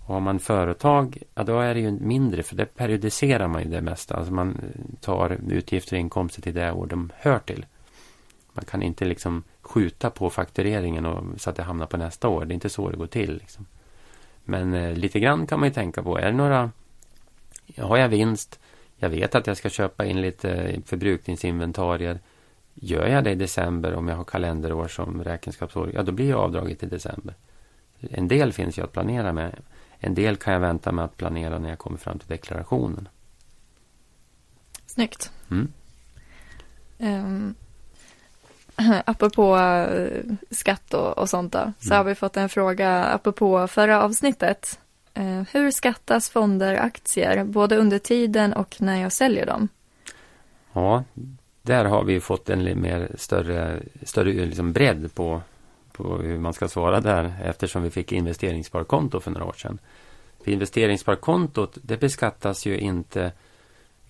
Och 0.00 0.14
har 0.14 0.20
man 0.20 0.38
företag, 0.38 1.22
ja 1.34 1.44
då 1.44 1.60
är 1.60 1.74
det 1.74 1.80
ju 1.80 1.90
mindre 1.90 2.42
för 2.42 2.56
det 2.56 2.66
periodiserar 2.66 3.48
man 3.48 3.62
ju 3.62 3.70
det 3.70 3.80
mesta. 3.80 4.16
Alltså 4.16 4.32
man 4.32 4.60
tar 5.00 5.38
utgifter 5.48 5.96
och 5.96 6.00
inkomster 6.00 6.42
till 6.42 6.54
det 6.54 6.72
år 6.72 6.86
de 6.86 7.12
hör 7.16 7.38
till. 7.38 7.66
Man 8.52 8.64
kan 8.64 8.82
inte 8.82 9.04
liksom 9.04 9.42
skjuta 9.60 10.10
på 10.10 10.30
faktureringen 10.30 11.06
och, 11.06 11.40
så 11.40 11.50
att 11.50 11.56
det 11.56 11.62
hamnar 11.62 11.86
på 11.86 11.96
nästa 11.96 12.28
år. 12.28 12.44
Det 12.44 12.52
är 12.52 12.54
inte 12.54 12.68
så 12.68 12.90
det 12.90 12.96
går 12.96 13.06
till. 13.06 13.38
Liksom. 13.38 13.66
Men 14.44 14.74
eh, 14.74 14.92
lite 14.92 15.20
grann 15.20 15.46
kan 15.46 15.60
man 15.60 15.68
ju 15.68 15.74
tänka 15.74 16.02
på, 16.02 16.18
är 16.18 16.26
det 16.26 16.36
några 16.36 16.70
har 17.78 17.96
jag 17.96 18.08
vinst, 18.08 18.60
jag 18.96 19.10
vet 19.10 19.34
att 19.34 19.46
jag 19.46 19.56
ska 19.56 19.68
köpa 19.68 20.04
in 20.04 20.20
lite 20.20 20.80
förbrukningsinventarier. 20.86 22.20
Gör 22.74 23.06
jag 23.06 23.24
det 23.24 23.30
i 23.30 23.34
december 23.34 23.94
om 23.94 24.08
jag 24.08 24.16
har 24.16 24.24
kalenderår 24.24 24.88
som 24.88 25.24
räkenskapsår, 25.24 25.90
ja 25.94 26.02
då 26.02 26.12
blir 26.12 26.26
ju 26.26 26.34
avdraget 26.34 26.82
i 26.82 26.86
december. 26.86 27.34
En 28.00 28.28
del 28.28 28.52
finns 28.52 28.78
ju 28.78 28.82
att 28.82 28.92
planera 28.92 29.32
med. 29.32 29.56
En 29.98 30.14
del 30.14 30.36
kan 30.36 30.52
jag 30.52 30.60
vänta 30.60 30.92
med 30.92 31.04
att 31.04 31.16
planera 31.16 31.58
när 31.58 31.68
jag 31.68 31.78
kommer 31.78 31.98
fram 31.98 32.18
till 32.18 32.28
deklarationen. 32.28 33.08
Snyggt. 34.86 35.32
Mm. 35.50 35.72
Um, 36.98 37.54
apropå 39.04 39.56
uh, 39.56 40.34
skatt 40.50 40.94
och, 40.94 41.18
och 41.18 41.30
sånt 41.30 41.52
då, 41.52 41.72
så 41.80 41.88
mm. 41.88 41.96
har 41.96 42.04
vi 42.04 42.14
fått 42.14 42.36
en 42.36 42.48
fråga 42.48 43.04
apropå 43.04 43.68
förra 43.68 44.02
avsnittet. 44.02 44.78
Eh, 45.16 45.42
hur 45.52 45.70
skattas 45.70 46.30
fonder 46.30 46.74
aktier, 46.74 47.44
både 47.44 47.76
under 47.76 47.98
tiden 47.98 48.52
och 48.52 48.76
när 48.80 49.02
jag 49.02 49.12
säljer 49.12 49.46
dem? 49.46 49.68
Ja, 50.72 51.04
där 51.62 51.84
har 51.84 52.04
vi 52.04 52.20
fått 52.20 52.50
en 52.50 52.80
mer 52.80 53.10
större, 53.14 53.82
större 54.02 54.32
liksom 54.32 54.72
bredd 54.72 55.14
på, 55.14 55.42
på 55.92 56.16
hur 56.16 56.38
man 56.38 56.52
ska 56.52 56.68
svara 56.68 57.00
där 57.00 57.34
eftersom 57.44 57.82
vi 57.82 57.90
fick 57.90 58.12
investeringssparkonto 58.12 59.20
för 59.20 59.30
några 59.30 59.46
år 59.46 59.52
sedan. 59.52 59.78
För 60.44 60.50
investeringssparkontot, 60.50 61.78
det 61.82 62.00
beskattas 62.00 62.66
ju 62.66 62.78
inte 62.78 63.32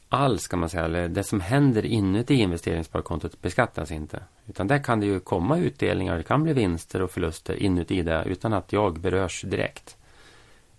alls 0.08 0.48
kan 0.48 0.58
man 0.58 0.68
säga. 0.68 0.84
Eller 0.84 1.08
det 1.08 1.22
som 1.22 1.40
händer 1.40 1.86
inuti 1.86 2.34
investeringssparkontot 2.34 3.42
beskattas 3.42 3.90
inte. 3.90 4.22
Utan 4.46 4.66
där 4.66 4.78
kan 4.78 5.00
det 5.00 5.06
ju 5.06 5.20
komma 5.20 5.58
utdelningar, 5.58 6.16
det 6.16 6.22
kan 6.22 6.42
bli 6.42 6.52
vinster 6.52 7.02
och 7.02 7.10
förluster 7.10 7.54
inuti 7.62 8.02
det 8.02 8.24
utan 8.26 8.52
att 8.52 8.72
jag 8.72 9.00
berörs 9.00 9.42
direkt. 9.42 9.96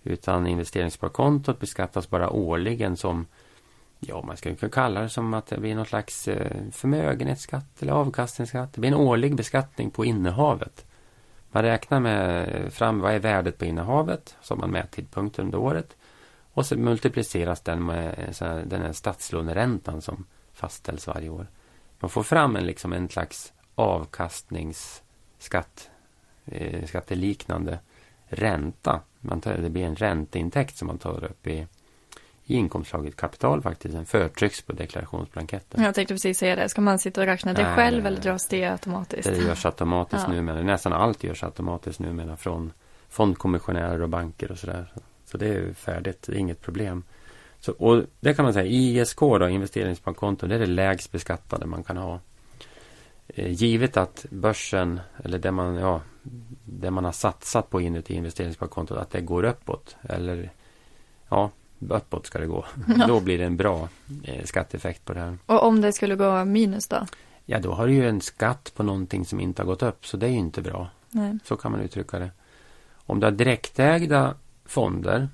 Utan 0.08 0.46
investeringssparkontot 0.46 1.60
beskattas 1.60 2.10
bara 2.10 2.30
årligen 2.30 2.96
som 2.96 3.26
Ja, 4.00 4.22
man 4.22 4.36
skulle 4.36 4.54
kunna 4.54 4.70
kalla 4.70 5.00
det 5.00 5.08
som 5.08 5.34
att 5.34 5.46
det 5.46 5.58
blir 5.58 5.74
någon 5.74 5.86
slags 5.86 6.28
eh, 6.28 6.70
förmögenhetsskatt 6.72 7.82
eller 7.82 7.92
avkastningsskatt. 7.92 8.72
Det 8.72 8.80
blir 8.80 8.90
en 8.90 8.96
årlig 8.96 9.34
beskattning 9.34 9.90
på 9.90 10.04
innehavet. 10.04 10.86
Man 11.50 11.62
räknar 11.62 12.00
med 12.00 12.48
eh, 12.54 12.68
fram 12.70 13.00
vad 13.00 13.14
är 13.14 13.18
värdet 13.18 13.58
på 13.58 13.64
innehavet 13.64 14.36
som 14.40 14.58
man 14.58 14.70
mättidpunkt 14.70 15.38
under 15.38 15.58
året. 15.58 15.96
Och 16.52 16.66
så 16.66 16.76
multipliceras 16.76 17.60
den 17.60 17.86
med 17.86 18.34
eh, 18.40 18.56
den 18.56 18.82
här 18.82 18.92
statslåneräntan 18.92 20.02
som 20.02 20.26
fastställs 20.52 21.06
varje 21.06 21.28
år. 21.28 21.46
Man 22.00 22.10
får 22.10 22.22
fram 22.22 22.56
en, 22.56 22.66
liksom 22.66 22.92
en 22.92 23.08
slags 23.08 23.52
avkastningsskatt, 23.74 25.90
eh, 26.46 26.86
skatteliknande 26.86 27.78
ränta. 28.26 29.00
Man 29.20 29.40
tar, 29.40 29.54
det 29.54 29.70
blir 29.70 29.84
en 29.84 29.96
ränteintäkt 29.96 30.76
som 30.76 30.86
man 30.86 30.98
tar 30.98 31.24
upp 31.24 31.46
i, 31.46 31.66
i 32.44 32.54
inkomstslaget 32.54 33.16
kapital 33.16 33.62
faktiskt. 33.62 33.94
Den 33.94 34.06
förtrycks 34.06 34.62
på 34.62 34.72
deklarationsblanketten. 34.72 35.82
Jag 35.82 35.94
tänkte 35.94 36.14
precis 36.14 36.38
säga 36.38 36.56
det. 36.56 36.68
Ska 36.68 36.80
man 36.80 36.98
sitta 36.98 37.20
och 37.20 37.26
räkna 37.26 37.52
det 37.52 37.62
nej, 37.62 37.76
själv 37.76 38.06
eller 38.06 38.20
dras 38.20 38.48
det 38.48 38.64
automatiskt? 38.64 39.28
Det 39.28 39.36
görs 39.36 39.66
automatiskt 39.66 40.24
ja. 40.28 40.34
numera. 40.34 40.62
Nästan 40.62 40.92
allt 40.92 41.24
görs 41.24 41.44
automatiskt 41.44 41.98
numera 41.98 42.36
från 42.36 42.72
fondkommissionärer 43.08 44.02
och 44.02 44.08
banker 44.08 44.52
och 44.52 44.58
sådär. 44.58 44.92
Så 45.24 45.38
det 45.38 45.48
är 45.48 45.72
färdigt, 45.72 46.22
det 46.26 46.32
är 46.32 46.38
inget 46.38 46.60
problem. 46.60 47.02
Så, 47.60 47.72
och 47.72 48.02
det 48.20 48.34
kan 48.34 48.44
man 48.44 48.52
säga, 48.52 48.66
ISK 48.66 49.20
då, 49.20 49.48
investeringsbankkonto, 49.48 50.46
det 50.46 50.54
är 50.54 50.58
det 50.58 50.66
lägst 50.66 51.12
beskattade 51.12 51.66
man 51.66 51.84
kan 51.84 51.96
ha. 51.96 52.20
Eh, 53.28 53.52
givet 53.52 53.96
att 53.96 54.26
börsen, 54.30 55.00
eller 55.24 55.38
det 55.38 55.52
man, 55.52 55.74
ja, 55.74 56.02
det 56.64 56.90
man 56.90 57.04
har 57.04 57.12
satsat 57.12 57.70
på 57.70 57.80
inuti 57.80 58.14
investeringsbankkontot, 58.14 58.98
att 58.98 59.10
det 59.10 59.20
går 59.20 59.44
uppåt. 59.44 59.96
Eller 60.02 60.50
ja, 61.28 61.50
uppåt 61.78 62.26
ska 62.26 62.38
det 62.38 62.46
gå. 62.46 62.64
Ja. 62.98 63.06
Då 63.06 63.20
blir 63.20 63.38
det 63.38 63.44
en 63.44 63.56
bra 63.56 63.88
eh, 64.24 64.44
skatteeffekt 64.44 65.04
på 65.04 65.12
det 65.12 65.20
här. 65.20 65.38
Och 65.46 65.62
om 65.62 65.80
det 65.80 65.92
skulle 65.92 66.16
gå 66.16 66.44
minus 66.44 66.88
då? 66.88 67.06
Ja, 67.44 67.58
då 67.58 67.72
har 67.72 67.86
du 67.86 67.92
ju 67.92 68.08
en 68.08 68.20
skatt 68.20 68.72
på 68.76 68.82
någonting 68.82 69.24
som 69.24 69.40
inte 69.40 69.62
har 69.62 69.66
gått 69.66 69.82
upp, 69.82 70.06
så 70.06 70.16
det 70.16 70.26
är 70.26 70.30
ju 70.30 70.36
inte 70.36 70.62
bra. 70.62 70.90
Nej. 71.10 71.38
Så 71.44 71.56
kan 71.56 71.72
man 71.72 71.80
uttrycka 71.80 72.18
det. 72.18 72.30
Om 72.94 73.20
du 73.20 73.26
har 73.26 73.32
direktägda 73.32 74.34
fonder, 74.64 75.28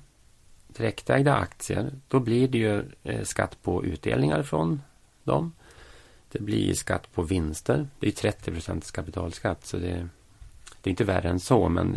direktägda 0.67 1.35
aktier, 1.35 1.91
då 2.07 2.19
blir 2.19 2.47
det 2.47 2.57
ju 2.57 2.83
eh, 3.03 3.23
skatt 3.23 3.57
på 3.63 3.85
utdelningar 3.85 4.43
från 4.43 4.81
dem. 5.23 5.53
Det 6.35 6.43
blir 6.43 6.73
skatt 6.73 7.13
på 7.13 7.21
vinster. 7.21 7.87
Det 7.99 8.07
är 8.07 8.11
30 8.11 8.51
procents 8.51 8.91
kapitalskatt. 8.91 9.65
Så 9.65 9.77
det, 9.77 10.07
det, 10.81 10.89
är 10.89 10.91
inte 10.91 11.03
värre 11.03 11.29
än 11.29 11.39
så. 11.39 11.69
Men 11.69 11.95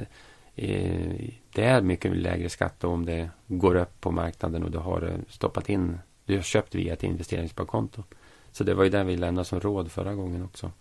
eh, 0.56 1.30
det 1.52 1.64
är 1.64 1.82
mycket 1.82 2.16
lägre 2.16 2.48
skatt 2.48 2.84
om 2.84 3.06
det 3.06 3.30
går 3.46 3.74
upp 3.74 4.00
på 4.00 4.10
marknaden 4.10 4.62
och 4.62 4.70
du 4.70 4.78
har 4.78 5.02
eh, 5.02 5.18
stoppat 5.28 5.68
in. 5.68 5.98
Du 6.24 6.36
har 6.36 6.42
köpt 6.42 6.74
via 6.74 6.92
ett 6.92 7.02
investeringssparkonto. 7.02 8.02
Så 8.52 8.64
det 8.64 8.74
var 8.74 8.84
ju 8.84 8.90
det 8.90 9.04
vi 9.04 9.16
lämnade 9.16 9.44
som 9.44 9.60
råd 9.60 9.92
förra 9.92 10.14
gången 10.14 10.44
också. 10.44 10.72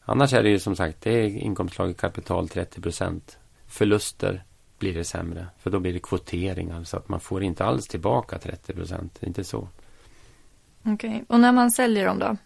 Annars 0.00 0.32
är 0.32 0.42
det 0.42 0.50
ju 0.50 0.58
som 0.58 0.76
sagt, 0.76 1.00
det 1.00 1.10
är 1.10 1.28
inkomstslaget 1.28 1.96
kapital 1.96 2.48
30 2.48 2.80
procent. 2.80 3.38
Förluster 3.66 4.44
blir 4.78 4.94
det 4.94 5.04
sämre. 5.04 5.46
För 5.58 5.70
då 5.70 5.80
blir 5.80 5.92
det 5.92 5.98
kvoteringar 5.98 6.84
så 6.84 6.96
att 6.96 7.08
man 7.08 7.20
får 7.20 7.42
inte 7.42 7.64
alls 7.64 7.88
tillbaka 7.88 8.38
30 8.38 8.72
procent. 8.72 9.22
Inte 9.22 9.44
så. 9.44 9.68
Okej, 10.82 11.10
okay. 11.10 11.22
och 11.28 11.40
när 11.40 11.52
man 11.52 11.70
säljer 11.70 12.06
dem 12.06 12.18
då? 12.18 12.36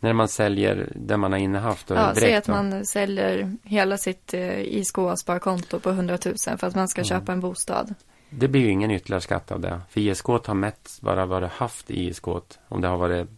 När 0.00 0.12
man 0.12 0.28
säljer 0.28 0.92
det 0.96 1.16
man 1.16 1.32
har 1.32 1.38
innehaft? 1.38 1.90
Och 1.90 1.96
ja, 1.96 2.14
säg 2.14 2.34
att 2.34 2.48
man 2.48 2.86
säljer 2.86 3.56
hela 3.62 3.98
sitt 3.98 4.34
eh, 4.34 4.60
ISK-sparkonto 4.60 5.80
på 5.80 5.90
100 5.90 6.18
000 6.24 6.34
för 6.36 6.66
att 6.66 6.74
man 6.74 6.88
ska 6.88 7.00
mm. 7.00 7.08
köpa 7.08 7.32
en 7.32 7.40
bostad. 7.40 7.94
Det 8.30 8.48
blir 8.48 8.60
ju 8.60 8.70
ingen 8.70 8.90
ytterligare 8.90 9.20
skatt 9.20 9.52
av 9.52 9.60
det. 9.60 9.80
För 9.88 10.00
ISK 10.00 10.26
har 10.26 10.54
mätt 10.54 10.98
bara 11.00 11.26
vad 11.26 11.42
det 11.42 11.50
haft 11.54 11.90
i 11.90 12.08
ISK. 12.08 12.28
Om 12.68 12.80
det 12.80 12.88
har 12.88 12.96
varit 12.96 13.28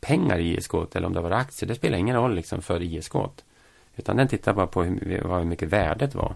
pengar 0.00 0.38
i 0.38 0.56
ISK 0.56 0.74
eller 0.74 1.04
om 1.06 1.12
det 1.12 1.18
har 1.20 1.28
varit 1.28 1.46
aktier. 1.46 1.68
Det 1.68 1.74
spelar 1.74 1.98
ingen 1.98 2.16
roll 2.16 2.34
liksom 2.34 2.62
för 2.62 2.82
ISK. 2.82 3.14
Utan 3.96 4.16
den 4.16 4.28
tittar 4.28 4.52
bara 4.54 4.66
på 4.66 4.82
hur, 4.82 5.22
hur 5.38 5.44
mycket 5.44 5.68
värdet 5.68 6.14
var. 6.14 6.34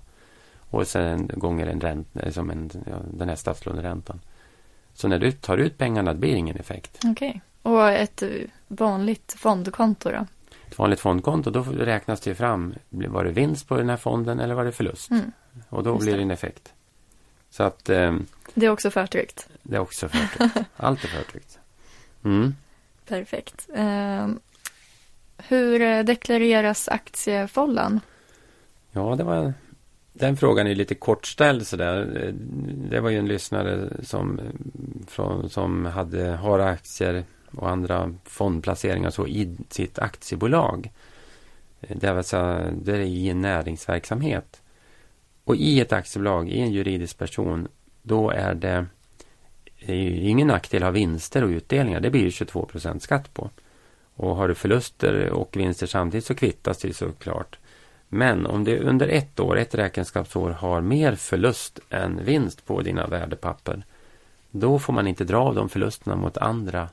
Och 0.70 0.86
sen 0.86 1.30
gånger 1.34 1.66
en 1.66 1.80
ränta, 1.80 2.20
eh, 2.20 2.32
som 2.32 2.50
en, 2.50 2.70
ja, 2.86 2.96
den 3.10 3.28
här 3.28 3.36
statslåneräntan. 3.36 4.20
Så 4.94 5.08
när 5.08 5.18
du 5.18 5.32
tar 5.32 5.58
ut 5.58 5.78
pengarna 5.78 6.12
det 6.12 6.18
blir 6.18 6.34
ingen 6.34 6.56
effekt. 6.56 6.98
Okej. 7.04 7.28
Okay. 7.28 7.40
Och 7.66 7.88
ett 7.88 8.22
vanligt 8.68 9.34
fondkonto 9.38 10.10
då? 10.10 10.26
Ett 10.68 10.78
vanligt 10.78 11.00
fondkonto, 11.00 11.50
då 11.50 11.62
räknas 11.62 12.20
det 12.20 12.34
fram. 12.34 12.74
Var 12.88 13.24
det 13.24 13.30
vinst 13.30 13.68
på 13.68 13.76
den 13.76 13.88
här 13.88 13.96
fonden 13.96 14.40
eller 14.40 14.54
var 14.54 14.64
det 14.64 14.72
förlust? 14.72 15.10
Mm. 15.10 15.32
Och 15.68 15.82
då 15.82 15.94
Just 15.94 16.02
blir 16.02 16.16
det 16.16 16.22
en 16.22 16.30
effekt. 16.30 16.72
Så 17.50 17.62
att... 17.62 17.88
Eh, 17.88 18.16
det 18.54 18.66
är 18.66 18.70
också 18.70 18.90
förtryckt. 18.90 19.48
Det 19.62 19.76
är 19.76 19.80
också 19.80 20.08
förtryckt. 20.08 20.56
Allt 20.76 21.04
är 21.04 21.08
förtryckt. 21.08 21.58
Mm. 22.24 22.54
Perfekt. 23.08 23.68
Eh, 23.74 24.28
hur 25.38 26.02
deklareras 26.02 26.88
aktiefållan? 26.88 28.00
Ja, 28.92 29.14
det 29.16 29.24
var 29.24 29.54
den 30.12 30.36
frågan 30.36 30.66
är 30.66 30.74
lite 30.74 30.94
kortställd 30.94 31.66
sådär. 31.66 32.32
Det 32.90 33.00
var 33.00 33.10
ju 33.10 33.18
en 33.18 33.28
lyssnare 33.28 33.90
som, 34.02 34.40
från, 35.06 35.50
som 35.50 35.86
hade, 35.86 36.30
har 36.30 36.58
aktier 36.58 37.24
och 37.52 37.70
andra 37.70 38.14
fondplaceringar 38.24 39.10
så 39.10 39.26
i 39.26 39.56
sitt 39.68 39.98
aktiebolag. 39.98 40.90
Eh, 41.80 41.96
det 41.96 42.12
vill 42.12 42.24
säga, 42.24 42.70
det 42.82 42.92
är 42.92 43.00
i 43.00 43.28
en 43.28 43.40
näringsverksamhet. 43.40 44.62
Och 45.44 45.56
i 45.56 45.80
ett 45.80 45.92
aktiebolag, 45.92 46.48
i 46.48 46.60
en 46.60 46.72
juridisk 46.72 47.18
person, 47.18 47.68
då 48.02 48.30
är 48.30 48.54
det, 48.54 48.86
det 49.86 49.92
är 49.92 50.28
ingen 50.28 50.48
nackdel 50.48 50.82
att 50.82 50.86
ha 50.86 50.90
vinster 50.90 51.44
och 51.44 51.48
utdelningar. 51.48 52.00
Det 52.00 52.10
blir 52.10 52.30
22 52.30 52.66
procent 52.66 53.02
skatt 53.02 53.34
på. 53.34 53.50
Och 54.14 54.36
har 54.36 54.48
du 54.48 54.54
förluster 54.54 55.30
och 55.30 55.56
vinster 55.56 55.86
samtidigt 55.86 56.24
så 56.24 56.34
kvittas 56.34 56.78
det 56.78 56.96
såklart. 56.96 57.58
Men 58.08 58.46
om 58.46 58.64
du 58.64 58.78
under 58.78 59.08
ett 59.08 59.40
år, 59.40 59.58
ett 59.58 59.74
räkenskapsår, 59.74 60.50
har 60.50 60.80
mer 60.80 61.14
förlust 61.14 61.80
än 61.90 62.24
vinst 62.24 62.66
på 62.66 62.80
dina 62.82 63.06
värdepapper, 63.06 63.84
då 64.50 64.78
får 64.78 64.92
man 64.92 65.06
inte 65.06 65.24
dra 65.24 65.38
av 65.38 65.54
de 65.54 65.68
förlusterna 65.68 66.16
mot 66.16 66.36
andra 66.36 66.88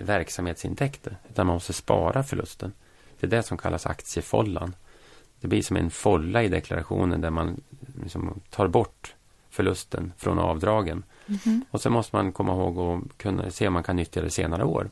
verksamhetsintäkter, 0.00 1.16
utan 1.30 1.46
man 1.46 1.56
måste 1.56 1.72
spara 1.72 2.22
förlusten. 2.22 2.72
Det 3.20 3.26
är 3.26 3.30
det 3.30 3.42
som 3.42 3.58
kallas 3.58 3.86
aktiefållan. 3.86 4.74
Det 5.40 5.48
blir 5.48 5.62
som 5.62 5.76
en 5.76 5.90
folla 5.90 6.42
i 6.42 6.48
deklarationen 6.48 7.20
där 7.20 7.30
man 7.30 7.60
liksom 8.02 8.40
tar 8.50 8.68
bort 8.68 9.14
förlusten 9.50 10.12
från 10.16 10.38
avdragen. 10.38 11.04
Mm 11.26 11.38
-hmm. 11.38 11.60
Och 11.70 11.80
så 11.80 11.90
måste 11.90 12.16
man 12.16 12.32
komma 12.32 12.52
ihåg 12.52 12.78
och 12.78 13.02
kunna 13.16 13.50
se 13.50 13.66
om 13.66 13.72
man 13.72 13.82
kan 13.82 13.96
nyttja 13.96 14.22
det 14.22 14.30
senare 14.30 14.64
år 14.64 14.90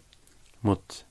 mot 0.61 1.05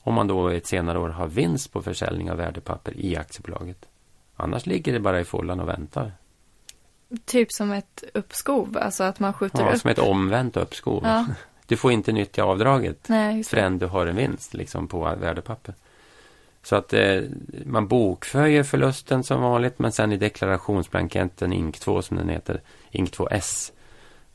om 0.00 0.14
man 0.14 0.26
då 0.26 0.48
ett 0.48 0.66
senare 0.66 0.98
år 0.98 1.08
har 1.08 1.26
vinst 1.26 1.72
på 1.72 1.82
försäljning 1.82 2.30
av 2.30 2.36
värdepapper 2.36 2.96
i 2.96 3.16
aktiebolaget. 3.16 3.88
Annars 4.36 4.66
ligger 4.66 4.92
det 4.92 5.00
bara 5.00 5.20
i 5.20 5.24
follan 5.24 5.60
och 5.60 5.68
väntar. 5.68 6.12
Typ 7.24 7.52
som 7.52 7.72
ett 7.72 8.04
uppskov, 8.14 8.78
alltså 8.80 9.04
att 9.04 9.20
man 9.20 9.32
skjuter 9.32 9.62
ja, 9.62 9.72
upp. 9.72 9.80
som 9.80 9.90
ett 9.90 9.98
omvänt 9.98 10.56
uppskov. 10.56 11.02
Ja. 11.04 11.26
Du 11.68 11.76
får 11.76 11.92
inte 11.92 12.12
nyttja 12.12 12.44
avdraget 12.44 13.08
Nej, 13.08 13.44
förrän 13.44 13.78
du 13.78 13.86
har 13.86 14.06
en 14.06 14.16
vinst 14.16 14.54
liksom, 14.54 14.88
på 14.88 15.14
värdepapper. 15.20 15.74
Så 16.62 16.76
att 16.76 16.92
eh, 16.92 17.22
man 17.64 17.88
bokför 17.88 18.62
förlusten 18.62 19.24
som 19.24 19.42
vanligt 19.42 19.78
men 19.78 19.92
sen 19.92 20.12
i 20.12 20.16
deklarationsblanketten 20.16 21.52
INK 21.52 21.78
2 21.78 22.02
som 22.02 22.16
den 22.16 22.28
heter, 22.28 22.60
INK 22.90 23.10
2S, 23.10 23.72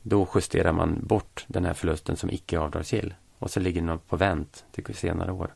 då 0.02 0.28
justerar 0.34 0.72
man 0.72 0.98
bort 1.02 1.44
den 1.46 1.64
här 1.64 1.74
förlusten 1.74 2.16
som 2.16 2.30
icke 2.30 2.58
avdragsgill. 2.58 3.14
Och 3.38 3.50
så 3.50 3.60
ligger 3.60 3.82
den 3.82 3.98
på 3.98 4.16
vänt 4.16 4.64
till 4.72 4.94
senare 4.94 5.32
år. 5.32 5.54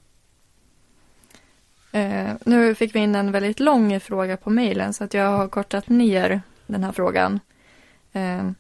Eh, 1.93 2.31
nu 2.45 2.75
fick 2.75 2.95
vi 2.95 2.99
in 2.99 3.15
en 3.15 3.33
väldigt 3.33 3.61
lång 3.61 4.01
fråga 4.01 4.37
på 4.37 4.51
mejlen 4.51 4.95
så 4.95 5.05
att 5.05 5.15
jag 5.15 5.31
har 5.31 5.49
kortat 5.49 5.89
ner 5.89 6.41
den 6.67 6.85
här 6.85 6.93
frågan. 6.93 7.41
Eh, 8.13 8.51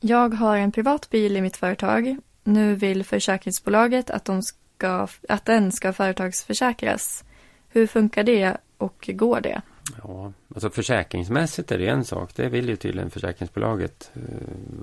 jag 0.00 0.34
har 0.34 0.56
en 0.56 0.72
privat 0.72 1.10
bil 1.10 1.36
i 1.36 1.40
mitt 1.40 1.56
företag. 1.56 2.16
Nu 2.44 2.74
vill 2.74 3.04
försäkringsbolaget 3.04 4.10
att, 4.10 4.24
de 4.24 4.42
ska, 4.42 5.08
att 5.28 5.44
den 5.44 5.72
ska 5.72 5.92
företagsförsäkras. 5.92 7.24
Hur 7.68 7.86
funkar 7.86 8.22
det 8.22 8.56
och 8.78 9.10
går 9.12 9.40
det? 9.40 9.62
Ja, 10.02 10.32
alltså 10.54 10.70
försäkringsmässigt 10.70 11.72
är 11.72 11.78
det 11.78 11.86
en 11.86 12.04
sak. 12.04 12.30
Det 12.36 12.48
vill 12.48 12.68
ju 12.68 12.76
tydligen 12.76 13.10
försäkringsbolaget. 13.10 14.10
Eh, 14.14 14.20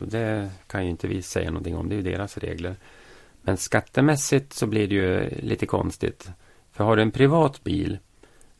det 0.07 0.49
kan 0.67 0.83
ju 0.83 0.89
inte 0.89 1.07
vi 1.07 1.21
säga 1.21 1.49
någonting 1.49 1.75
om. 1.75 1.89
Det 1.89 1.95
är 1.95 1.97
ju 1.97 2.11
deras 2.11 2.37
regler. 2.37 2.75
Men 3.41 3.57
skattemässigt 3.57 4.53
så 4.53 4.67
blir 4.67 4.87
det 4.87 4.95
ju 4.95 5.29
lite 5.29 5.65
konstigt. 5.65 6.29
För 6.71 6.83
har 6.83 6.95
du 6.95 7.01
en 7.01 7.11
privat 7.11 7.63
bil 7.63 7.99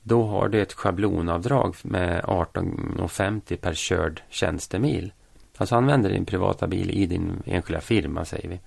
då 0.04 0.24
har 0.24 0.50
du 0.50 0.62
ett 0.62 0.74
schablonavdrag 0.74 1.76
med 1.84 2.24
18,50 2.24 3.56
per 3.56 3.74
körd 3.74 4.22
tjänstemil 4.30 5.12
Alltså 5.58 5.76
använder 5.76 6.10
din 6.10 6.26
privata 6.26 6.68
bil 6.68 6.92
i 6.92 7.06
din 7.06 7.44
enskilda 7.46 7.82
firma 7.82 8.26
säger 8.26 8.50
vi. 8.50 8.60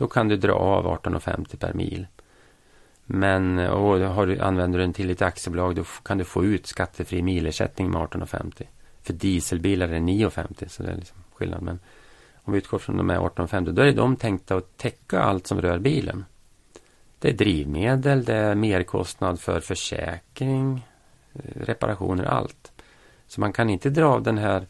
Då 0.00 0.06
kan 0.08 0.28
du 0.28 0.36
dra 0.36 0.52
av 0.52 0.86
18,50 0.86 1.56
per 1.56 1.72
mil. 1.74 2.06
Men 3.04 3.58
och 3.58 4.00
har 4.00 4.26
du, 4.26 4.38
använder 4.38 4.78
du 4.78 4.84
den 4.84 4.92
till 4.92 5.10
ett 5.10 5.22
aktiebolag 5.22 5.74
då 5.74 5.84
kan 6.02 6.18
du 6.18 6.24
få 6.24 6.44
ut 6.44 6.66
skattefri 6.66 7.22
milersättning 7.22 7.90
med 7.90 8.02
18,50. 8.02 8.62
För 9.02 9.12
dieselbilar 9.12 9.88
är 9.88 9.92
det 9.92 9.98
9,50 9.98 10.68
så 10.68 10.82
det 10.82 10.90
är 10.90 10.96
liksom 10.96 11.16
skillnad. 11.34 11.62
Men 11.62 11.78
om 12.34 12.52
vi 12.52 12.58
utgår 12.58 12.78
från 12.78 12.96
de 12.96 13.10
här 13.10 13.18
18,50 13.18 13.72
då 13.72 13.82
är 13.82 13.92
de 13.92 14.16
tänkta 14.16 14.56
att 14.56 14.76
täcka 14.76 15.20
allt 15.20 15.46
som 15.46 15.62
rör 15.62 15.78
bilen. 15.78 16.24
Det 17.18 17.28
är 17.28 17.34
drivmedel, 17.34 18.24
det 18.24 18.34
är 18.34 18.54
merkostnad 18.54 19.40
för 19.40 19.60
försäkring, 19.60 20.86
eh, 21.32 21.40
reparationer, 21.60 22.24
allt. 22.24 22.72
Så 23.26 23.40
man 23.40 23.52
kan 23.52 23.70
inte 23.70 23.90
dra 23.90 24.06
av 24.06 24.22
den 24.22 24.38
här 24.38 24.66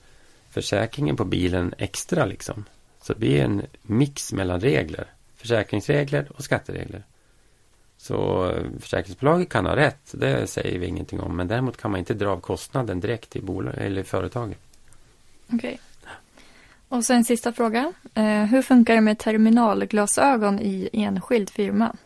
försäkringen 0.49 1.17
på 1.17 1.25
bilen 1.25 1.75
extra 1.79 2.25
liksom. 2.25 2.65
Så 3.03 3.13
det 3.13 3.19
blir 3.19 3.41
en 3.41 3.63
mix 3.83 4.33
mellan 4.33 4.61
regler. 4.61 5.07
Försäkringsregler 5.41 6.29
och 6.35 6.45
skatteregler. 6.45 7.03
Så 7.97 8.51
eh, 8.51 8.65
försäkringsbolaget 8.81 9.49
kan 9.49 9.67
ha 9.67 9.77
rätt, 9.77 10.11
det 10.13 10.47
säger 10.47 10.79
vi 10.79 10.87
ingenting 10.87 11.21
om. 11.21 11.37
Men 11.37 11.49
däremot 11.49 11.77
kan 11.77 11.91
man 11.91 12.01
inte 12.01 12.15
dra 12.15 12.29
av 12.29 12.41
kostnaden 12.41 13.01
direkt 13.01 13.37
i 13.37 13.41
bolag, 13.41 13.75
eller 13.77 14.03
företaget. 14.03 14.59
Okej. 15.47 15.59
Okay. 15.59 15.79
Och 16.89 17.05
så 17.05 17.13
en 17.13 17.25
sista 17.25 17.53
fråga. 17.53 17.93
Eh, 18.15 18.25
hur 18.25 18.63
funkar 18.63 18.95
det 18.95 19.01
med 19.01 19.19
terminalglasögon 19.19 20.61
i 20.61 20.89
enskild 20.93 21.51
firma? 21.51 21.97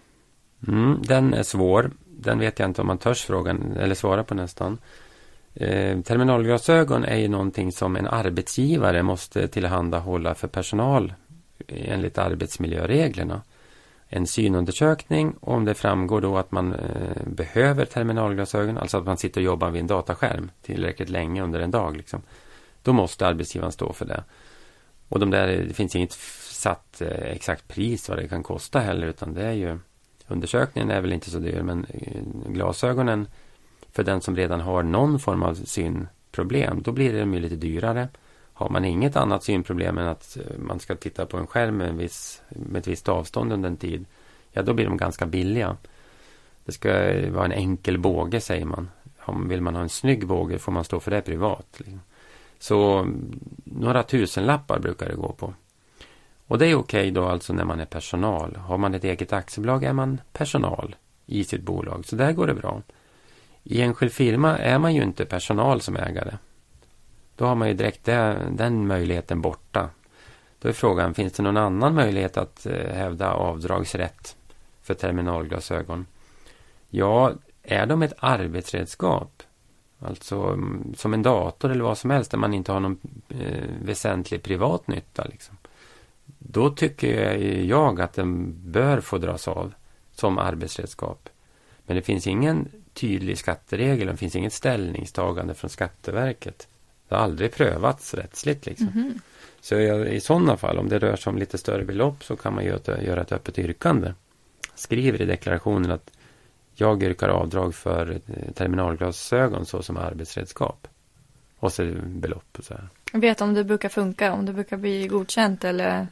Mm, 0.68 1.02
den 1.02 1.34
är 1.34 1.42
svår. 1.42 1.90
Den 2.04 2.38
vet 2.38 2.58
jag 2.58 2.68
inte 2.68 2.80
om 2.80 2.86
man 2.86 2.98
törs 2.98 3.24
fråga 3.24 3.56
eller 3.78 3.94
svara 3.94 4.24
på 4.24 4.34
nästan. 4.34 4.78
Eh, 5.54 6.00
terminalglasögon 6.00 7.04
är 7.04 7.16
ju 7.16 7.28
någonting 7.28 7.72
som 7.72 7.96
en 7.96 8.06
arbetsgivare 8.06 9.02
måste 9.02 9.48
tillhandahålla 9.48 10.34
för 10.34 10.48
personal 10.48 11.12
enligt 11.68 12.18
arbetsmiljöreglerna. 12.18 13.42
En 14.08 14.26
synundersökning 14.26 15.34
om 15.40 15.64
det 15.64 15.74
framgår 15.74 16.20
då 16.20 16.38
att 16.38 16.52
man 16.52 16.72
eh, 16.72 17.26
behöver 17.26 17.84
terminalglasögon, 17.84 18.78
alltså 18.78 18.98
att 18.98 19.04
man 19.04 19.16
sitter 19.16 19.40
och 19.40 19.44
jobbar 19.44 19.70
vid 19.70 19.80
en 19.80 19.86
dataskärm 19.86 20.50
tillräckligt 20.62 21.08
länge 21.08 21.42
under 21.42 21.60
en 21.60 21.70
dag. 21.70 21.96
Liksom. 21.96 22.22
Då 22.82 22.92
måste 22.92 23.26
arbetsgivaren 23.26 23.72
stå 23.72 23.92
för 23.92 24.04
det. 24.04 24.24
Och 25.08 25.20
de 25.20 25.30
där, 25.30 25.46
det 25.46 25.74
finns 25.74 25.96
inget 25.96 26.12
satt 26.42 27.00
eh, 27.00 27.08
exakt 27.08 27.68
pris 27.68 28.08
vad 28.08 28.18
det 28.18 28.28
kan 28.28 28.42
kosta 28.42 28.78
heller 28.78 29.06
utan 29.06 29.34
det 29.34 29.44
är 29.44 29.52
ju 29.52 29.78
Undersökningen 30.28 30.90
är 30.90 31.00
väl 31.00 31.12
inte 31.12 31.30
så 31.30 31.38
dyr 31.38 31.62
men 31.62 31.86
eh, 31.88 32.52
glasögonen 32.52 33.28
för 33.92 34.04
den 34.04 34.20
som 34.20 34.36
redan 34.36 34.60
har 34.60 34.82
någon 34.82 35.18
form 35.18 35.42
av 35.42 35.54
synproblem 35.54 36.82
då 36.82 36.92
blir 36.92 37.20
de 37.20 37.34
ju 37.34 37.40
lite 37.40 37.56
dyrare. 37.56 38.08
Har 38.54 38.68
man 38.68 38.84
inget 38.84 39.16
annat 39.16 39.42
synproblem 39.44 39.98
än 39.98 40.06
att 40.06 40.36
eh, 40.36 40.58
man 40.58 40.80
ska 40.80 40.94
titta 40.94 41.26
på 41.26 41.36
en 41.36 41.46
skärm 41.46 41.76
med, 41.76 41.88
en 41.88 41.96
viss, 41.96 42.42
med 42.48 42.80
ett 42.80 42.86
visst 42.86 43.08
avstånd 43.08 43.52
under 43.52 43.68
en 43.68 43.76
tid 43.76 44.06
ja 44.54 44.62
då 44.62 44.74
blir 44.74 44.84
de 44.84 44.96
ganska 44.96 45.26
billiga. 45.26 45.76
Det 46.64 46.72
ska 46.72 46.88
vara 47.30 47.44
en 47.44 47.52
enkel 47.52 47.98
båge 47.98 48.40
säger 48.40 48.64
man. 48.64 48.90
Vill 49.48 49.60
man 49.60 49.74
ha 49.74 49.82
en 49.82 49.88
snygg 49.88 50.26
båge 50.26 50.58
får 50.58 50.72
man 50.72 50.84
stå 50.84 51.00
för 51.00 51.10
det 51.10 51.22
privat. 51.22 51.66
Liksom. 51.76 52.00
Så 52.58 53.06
några 53.64 54.02
tusenlappar 54.02 54.78
brukar 54.78 55.08
det 55.08 55.14
gå 55.14 55.32
på. 55.32 55.54
Och 56.46 56.58
det 56.58 56.66
är 56.66 56.74
okej 56.74 57.00
okay 57.00 57.10
då 57.10 57.24
alltså 57.24 57.52
när 57.52 57.64
man 57.64 57.80
är 57.80 57.84
personal. 57.84 58.56
Har 58.56 58.78
man 58.78 58.94
ett 58.94 59.04
eget 59.04 59.32
aktiebolag 59.32 59.84
är 59.84 59.92
man 59.92 60.20
personal 60.32 60.96
i 61.26 61.44
sitt 61.44 61.62
bolag. 61.62 62.06
Så 62.06 62.16
där 62.16 62.32
går 62.32 62.46
det 62.46 62.54
bra. 62.54 62.82
I 63.62 63.80
enskild 63.80 64.12
firma 64.12 64.58
är 64.58 64.78
man 64.78 64.94
ju 64.94 65.02
inte 65.02 65.24
personal 65.24 65.80
som 65.80 65.96
ägare. 65.96 66.38
Då 67.36 67.44
har 67.44 67.54
man 67.54 67.68
ju 67.68 67.74
direkt 67.74 68.04
det, 68.04 68.48
den 68.50 68.86
möjligheten 68.86 69.40
borta. 69.40 69.90
Då 70.58 70.68
är 70.68 70.72
frågan, 70.72 71.14
finns 71.14 71.32
det 71.32 71.42
någon 71.42 71.56
annan 71.56 71.94
möjlighet 71.94 72.36
att 72.36 72.66
eh, 72.66 72.94
hävda 72.94 73.32
avdragsrätt 73.32 74.36
för 74.82 74.94
terminalglasögon? 74.94 76.06
Ja, 76.90 77.32
är 77.62 77.86
de 77.86 78.02
ett 78.02 78.14
arbetsredskap 78.18 79.42
Alltså 80.04 80.36
mm, 80.36 80.94
som 80.96 81.14
en 81.14 81.22
dator 81.22 81.70
eller 81.70 81.84
vad 81.84 81.98
som 81.98 82.10
helst 82.10 82.30
där 82.30 82.38
man 82.38 82.54
inte 82.54 82.72
har 82.72 82.80
någon 82.80 82.98
eh, 83.28 83.64
väsentlig 83.82 84.42
privat 84.42 84.88
nytta. 84.88 85.24
Liksom. 85.24 85.56
Då 86.38 86.70
tycker 86.70 87.34
jag 87.60 88.00
att 88.00 88.12
den 88.12 88.54
bör 88.72 89.00
få 89.00 89.18
dras 89.18 89.48
av 89.48 89.74
som 90.12 90.38
arbetsredskap. 90.38 91.28
Men 91.86 91.96
det 91.96 92.02
finns 92.02 92.26
ingen 92.26 92.68
tydlig 92.92 93.38
skatteregel, 93.38 94.06
det 94.06 94.16
finns 94.16 94.36
inget 94.36 94.52
ställningstagande 94.52 95.54
från 95.54 95.70
Skatteverket. 95.70 96.68
Det 97.08 97.14
har 97.14 97.22
aldrig 97.22 97.52
prövats 97.52 98.14
rättsligt. 98.14 98.66
Liksom. 98.66 98.88
Mm 98.88 99.12
-hmm. 99.12 99.20
Så 99.60 99.78
i 100.04 100.20
sådana 100.20 100.56
fall, 100.56 100.78
om 100.78 100.88
det 100.88 100.98
rör 100.98 101.16
sig 101.16 101.30
om 101.30 101.38
lite 101.38 101.58
större 101.58 101.84
belopp 101.84 102.24
så 102.24 102.36
kan 102.36 102.54
man 102.54 102.64
göra 102.64 103.22
ett 103.22 103.32
öppet 103.32 103.58
yrkande. 103.58 104.12
Skriver 104.74 105.22
i 105.22 105.24
deklarationen 105.24 105.90
att 105.90 106.10
jag 106.74 107.02
yrkar 107.02 107.28
avdrag 107.28 107.74
för 107.74 108.10
eh, 108.10 108.52
terminalglasögon 108.54 109.66
så 109.66 109.82
som 109.82 109.96
arbetsredskap. 109.96 110.88
Och 111.58 111.72
så 111.72 111.92
belopp 112.04 112.58
och 112.58 112.64
så 112.64 112.74
här. 112.74 112.88
Vet 113.12 113.40
om 113.40 113.54
det 113.54 113.64
brukar 113.64 113.88
funka, 113.88 114.32
om 114.32 114.46
det 114.46 114.52
brukar 114.52 114.76
bli 114.76 115.06
godkänt 115.06 115.64
eller? 115.64 116.06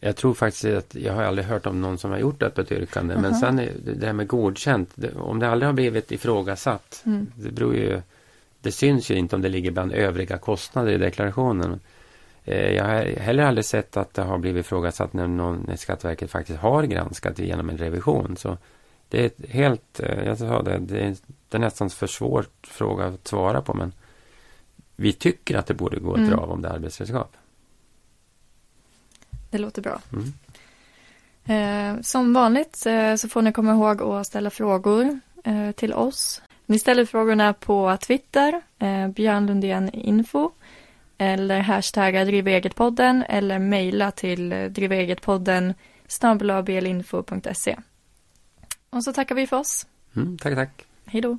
Jag 0.00 0.16
tror 0.16 0.34
faktiskt 0.34 0.64
att 0.64 0.94
jag 0.94 1.12
har 1.12 1.22
aldrig 1.22 1.46
hört 1.46 1.66
om 1.66 1.80
någon 1.80 1.98
som 1.98 2.10
har 2.10 2.18
gjort 2.18 2.42
öppet 2.42 2.72
yrkande. 2.72 3.14
Uh 3.14 3.20
-huh. 3.20 3.22
Men 3.22 3.34
sen 3.34 3.56
det 3.84 4.06
här 4.06 4.12
med 4.12 4.26
godkänt, 4.26 4.94
om 5.16 5.38
det 5.38 5.48
aldrig 5.48 5.68
har 5.68 5.72
blivit 5.72 6.12
ifrågasatt. 6.12 7.02
Mm. 7.06 7.26
Det 7.34 7.50
beror 7.50 7.74
ju, 7.74 8.02
det 8.60 8.72
syns 8.72 9.10
ju 9.10 9.14
inte 9.14 9.36
om 9.36 9.42
det 9.42 9.48
ligger 9.48 9.70
bland 9.70 9.92
övriga 9.92 10.38
kostnader 10.38 10.92
i 10.92 10.98
deklarationen. 10.98 11.80
Eh, 12.44 12.72
jag 12.72 12.84
har 12.84 13.20
heller 13.20 13.42
aldrig 13.42 13.64
sett 13.64 13.96
att 13.96 14.14
det 14.14 14.22
har 14.22 14.38
blivit 14.38 14.66
ifrågasatt 14.66 15.12
när, 15.12 15.26
någon, 15.26 15.64
när 15.68 15.76
Skatteverket 15.76 16.30
faktiskt 16.30 16.58
har 16.58 16.82
granskat 16.82 17.36
det 17.36 17.44
genom 17.44 17.70
en 17.70 17.78
revision. 17.78 18.36
Så 18.36 18.58
det 19.08 19.24
är 19.24 19.48
helt, 19.48 20.00
eh, 20.00 20.24
jag 20.24 20.38
sa 20.38 20.62
det, 20.62 20.78
det 20.78 21.00
är, 21.00 21.16
det 21.48 21.56
är 21.56 21.60
nästan 21.60 21.90
för 21.90 22.06
svår 22.06 22.46
fråga 22.62 23.06
att 23.06 23.28
svara 23.28 23.62
på 23.62 23.74
men 23.74 23.92
vi 24.96 25.12
tycker 25.12 25.58
att 25.58 25.66
det 25.66 25.74
borde 25.74 26.00
gå 26.00 26.12
att 26.12 26.18
mm. 26.18 26.30
dra 26.30 26.36
av 26.36 26.50
om 26.50 26.62
det 26.62 26.68
är 26.68 26.72
arbetsredskap. 26.72 27.36
Det 29.50 29.58
låter 29.58 29.82
bra. 29.82 30.00
Mm. 30.12 30.32
Eh, 31.48 32.00
som 32.02 32.32
vanligt 32.32 32.86
eh, 32.86 33.14
så 33.14 33.28
får 33.28 33.42
ni 33.42 33.52
komma 33.52 33.72
ihåg 33.72 34.02
att 34.02 34.26
ställa 34.26 34.50
frågor 34.50 35.20
eh, 35.44 35.70
till 35.70 35.92
oss. 35.92 36.42
Ni 36.70 36.78
ställer 36.78 37.04
frågorna 37.04 37.52
på 37.52 37.96
Twitter, 37.96 38.62
eh, 38.78 39.08
Björn 39.08 39.46
Lundén 39.46 39.90
info 39.90 40.50
eller 41.18 41.60
hashtagga 41.60 42.24
drivegetpodden 42.24 43.24
eller 43.28 43.58
mejla 43.58 44.10
till 44.10 44.48
drivegetpodden 44.48 45.74
snabelabelinfo.se. 46.06 47.76
Och 48.90 49.04
så 49.04 49.12
tackar 49.12 49.34
vi 49.34 49.46
för 49.46 49.56
oss. 49.56 49.86
Mm, 50.16 50.38
tack, 50.38 50.54
tack. 50.54 50.86
Hej 51.06 51.20
då. 51.20 51.38